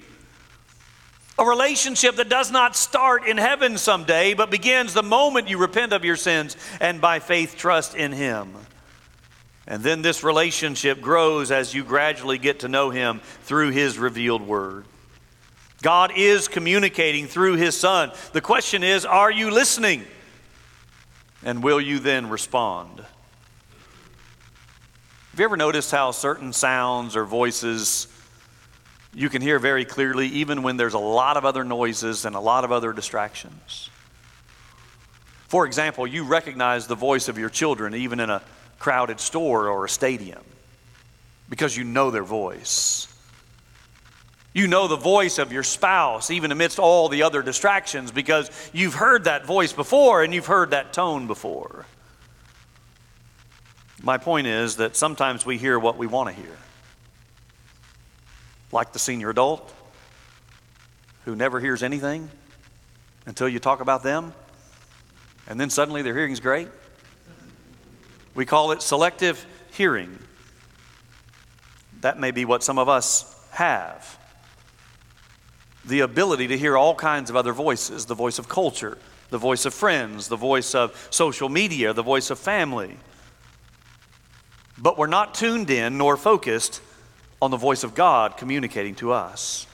A 1.39 1.45
relationship 1.45 2.17
that 2.17 2.29
does 2.29 2.51
not 2.51 2.75
start 2.75 3.25
in 3.27 3.37
heaven 3.37 3.79
someday, 3.79 4.35
but 4.35 4.51
begins 4.51 4.93
the 4.93 5.01
moment 5.01 5.49
you 5.49 5.57
repent 5.57 5.93
of 5.93 6.05
your 6.05 6.15
sins 6.15 6.55
and 6.79 7.01
by 7.01 7.17
faith 7.17 7.55
trust 7.57 7.95
in 7.95 8.11
Him. 8.11 8.55
And 9.68 9.82
then 9.82 10.01
this 10.01 10.24
relationship 10.24 11.01
grows 11.01 11.51
as 11.51 11.74
you 11.74 11.84
gradually 11.84 12.38
get 12.38 12.59
to 12.59 12.68
know 12.68 12.91
Him 12.91 13.22
through 13.43 13.72
His 13.72 13.97
revealed 13.97 14.43
Word. 14.43 14.86
God 15.82 16.11
is 16.16 16.47
communicating 16.47 17.28
through 17.28 17.55
His 17.55 17.78
Son. 17.78 18.11
The 18.34 18.41
question 18.41 18.84
is 18.84 19.05
are 19.05 19.32
you 19.32 19.51
listening? 19.51 20.03
And 21.43 21.63
will 21.63 21.82
you 21.82 21.99
then 21.99 22.30
respond? 22.30 22.99
Have 25.32 25.39
you 25.39 25.45
ever 25.45 25.57
noticed 25.57 25.91
how 25.91 26.11
certain 26.11 26.53
sounds 26.53 27.16
or 27.16 27.26
voices 27.26 28.07
you 29.13 29.30
can 29.30 29.41
hear 29.41 29.59
very 29.59 29.86
clearly, 29.86 30.28
even 30.28 30.63
when 30.63 30.78
there's 30.78 30.93
a 30.93 30.99
lot 30.99 31.38
of 31.38 31.45
other 31.45 31.63
noises 31.63 32.26
and 32.26 32.36
a 32.36 32.39
lot 32.39 32.63
of 32.63 32.72
other 32.72 32.93
distractions? 32.93 33.89
For 35.47 35.66
example, 35.66 36.07
you 36.07 36.24
recognize 36.24 36.88
the 36.88 36.95
voice 36.95 37.28
of 37.28 37.38
your 37.38 37.49
children 37.49 37.95
even 37.95 38.20
in 38.20 38.30
a 38.30 38.41
crowded 38.80 39.19
store 39.19 39.69
or 39.69 39.86
a 39.86 39.89
stadium 39.89 40.43
because 41.49 41.76
you 41.76 41.84
know 41.84 42.11
their 42.11 42.23
voice. 42.23 43.07
You 44.53 44.67
know 44.67 44.88
the 44.88 44.95
voice 44.95 45.38
of 45.38 45.51
your 45.51 45.63
spouse, 45.63 46.32
even 46.32 46.51
amidst 46.51 46.80
all 46.80 47.09
the 47.09 47.23
other 47.23 47.41
distractions, 47.41 48.11
because 48.11 48.49
you've 48.73 48.93
heard 48.93 49.26
that 49.26 49.45
voice 49.45 49.73
before 49.73 50.23
and 50.23 50.34
you've 50.34 50.45
heard 50.45 50.71
that 50.71 50.93
tone 50.93 51.28
before. 51.28 51.86
My 54.01 54.17
point 54.17 54.47
is 54.47 54.78
that 54.78 54.95
sometimes 54.95 55.45
we 55.45 55.57
hear 55.57 55.78
what 55.78 55.97
we 55.97 56.07
want 56.07 56.30
to 56.30 56.41
hear. 56.41 56.57
Like 58.71 58.93
the 58.93 58.99
senior 58.99 59.30
adult 59.30 59.73
who 61.26 61.36
never 61.36 61.59
hears 61.59 61.84
anything 61.84 62.30
until 63.26 63.49
you 63.49 63.59
talk 63.59 63.82
about 63.82 64.03
them, 64.03 64.34
and 65.47 65.59
then 65.59 65.69
suddenly 65.69 66.01
their 66.01 66.15
hearing's 66.15 66.39
great. 66.39 66.69
We 68.36 68.45
call 68.45 68.73
it 68.73 68.81
selective 68.81 69.43
hearing. 69.71 70.19
That 72.01 72.19
may 72.19 72.31
be 72.31 72.45
what 72.45 72.63
some 72.63 72.77
of 72.77 72.89
us 72.89 73.33
have. 73.51 74.19
The 75.86 76.01
ability 76.01 76.49
to 76.49 76.57
hear 76.57 76.77
all 76.77 76.93
kinds 76.93 77.29
of 77.29 77.36
other 77.36 77.53
voices 77.53 78.05
the 78.05 78.15
voice 78.15 78.38
of 78.38 78.49
culture, 78.49 78.97
the 79.29 79.38
voice 79.38 79.65
of 79.65 79.73
friends, 79.73 80.27
the 80.27 80.36
voice 80.36 80.75
of 80.75 81.07
social 81.09 81.49
media, 81.49 81.93
the 81.93 82.03
voice 82.03 82.29
of 82.29 82.38
family. 82.38 82.97
But 84.77 84.97
we're 84.97 85.07
not 85.07 85.33
tuned 85.33 85.69
in 85.69 85.97
nor 85.97 86.17
focused 86.17 86.81
on 87.41 87.51
the 87.51 87.57
voice 87.57 87.83
of 87.83 87.95
God 87.95 88.38
communicating 88.38 88.95
to 88.95 89.13
us. 89.13 89.67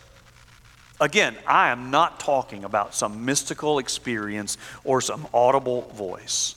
Again, 0.99 1.35
I 1.47 1.69
am 1.69 1.89
not 1.89 2.19
talking 2.19 2.63
about 2.63 2.93
some 2.93 3.25
mystical 3.25 3.79
experience 3.79 4.59
or 4.83 5.01
some 5.01 5.27
audible 5.33 5.81
voice. 5.93 6.53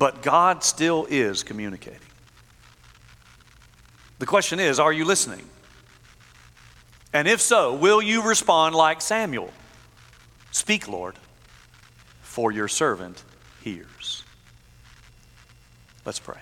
But 0.00 0.22
God 0.22 0.64
still 0.64 1.06
is 1.10 1.42
communicating. 1.42 2.00
The 4.18 4.24
question 4.24 4.58
is 4.58 4.80
are 4.80 4.94
you 4.94 5.04
listening? 5.04 5.46
And 7.12 7.28
if 7.28 7.38
so, 7.42 7.74
will 7.74 8.00
you 8.00 8.26
respond 8.26 8.74
like 8.74 9.02
Samuel? 9.02 9.52
Speak, 10.52 10.88
Lord, 10.88 11.16
for 12.22 12.50
your 12.50 12.66
servant 12.66 13.22
hears. 13.62 14.24
Let's 16.06 16.18
pray. 16.18 16.40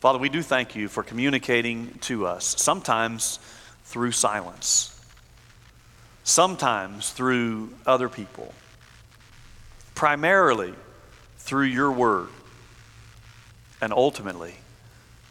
Father, 0.00 0.18
we 0.18 0.30
do 0.30 0.40
thank 0.40 0.74
you 0.74 0.88
for 0.88 1.02
communicating 1.02 1.92
to 2.02 2.26
us, 2.26 2.54
sometimes 2.58 3.38
through 3.84 4.12
silence, 4.12 4.98
sometimes 6.22 7.10
through 7.10 7.68
other 7.84 8.08
people, 8.08 8.54
primarily 9.94 10.72
through 11.44 11.66
your 11.66 11.92
word, 11.92 12.28
and 13.82 13.92
ultimately 13.92 14.54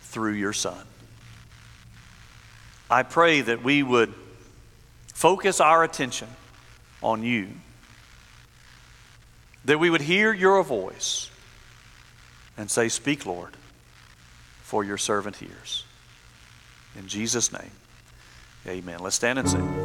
through 0.03 0.33
your 0.33 0.53
Son. 0.53 0.85
I 2.87 3.01
pray 3.01 3.41
that 3.41 3.63
we 3.63 3.81
would 3.81 4.13
focus 5.11 5.59
our 5.59 5.83
attention 5.83 6.27
on 7.01 7.23
you, 7.23 7.47
that 9.65 9.79
we 9.79 9.89
would 9.89 10.01
hear 10.01 10.31
your 10.31 10.63
voice 10.63 11.31
and 12.57 12.69
say, 12.69 12.89
Speak, 12.89 13.25
Lord, 13.25 13.57
for 14.61 14.83
your 14.83 14.99
servant 14.99 15.37
hears. 15.37 15.83
In 16.95 17.07
Jesus' 17.07 17.51
name, 17.51 17.71
amen. 18.67 18.99
Let's 18.99 19.15
stand 19.15 19.39
and 19.39 19.49
sing. 19.49 19.82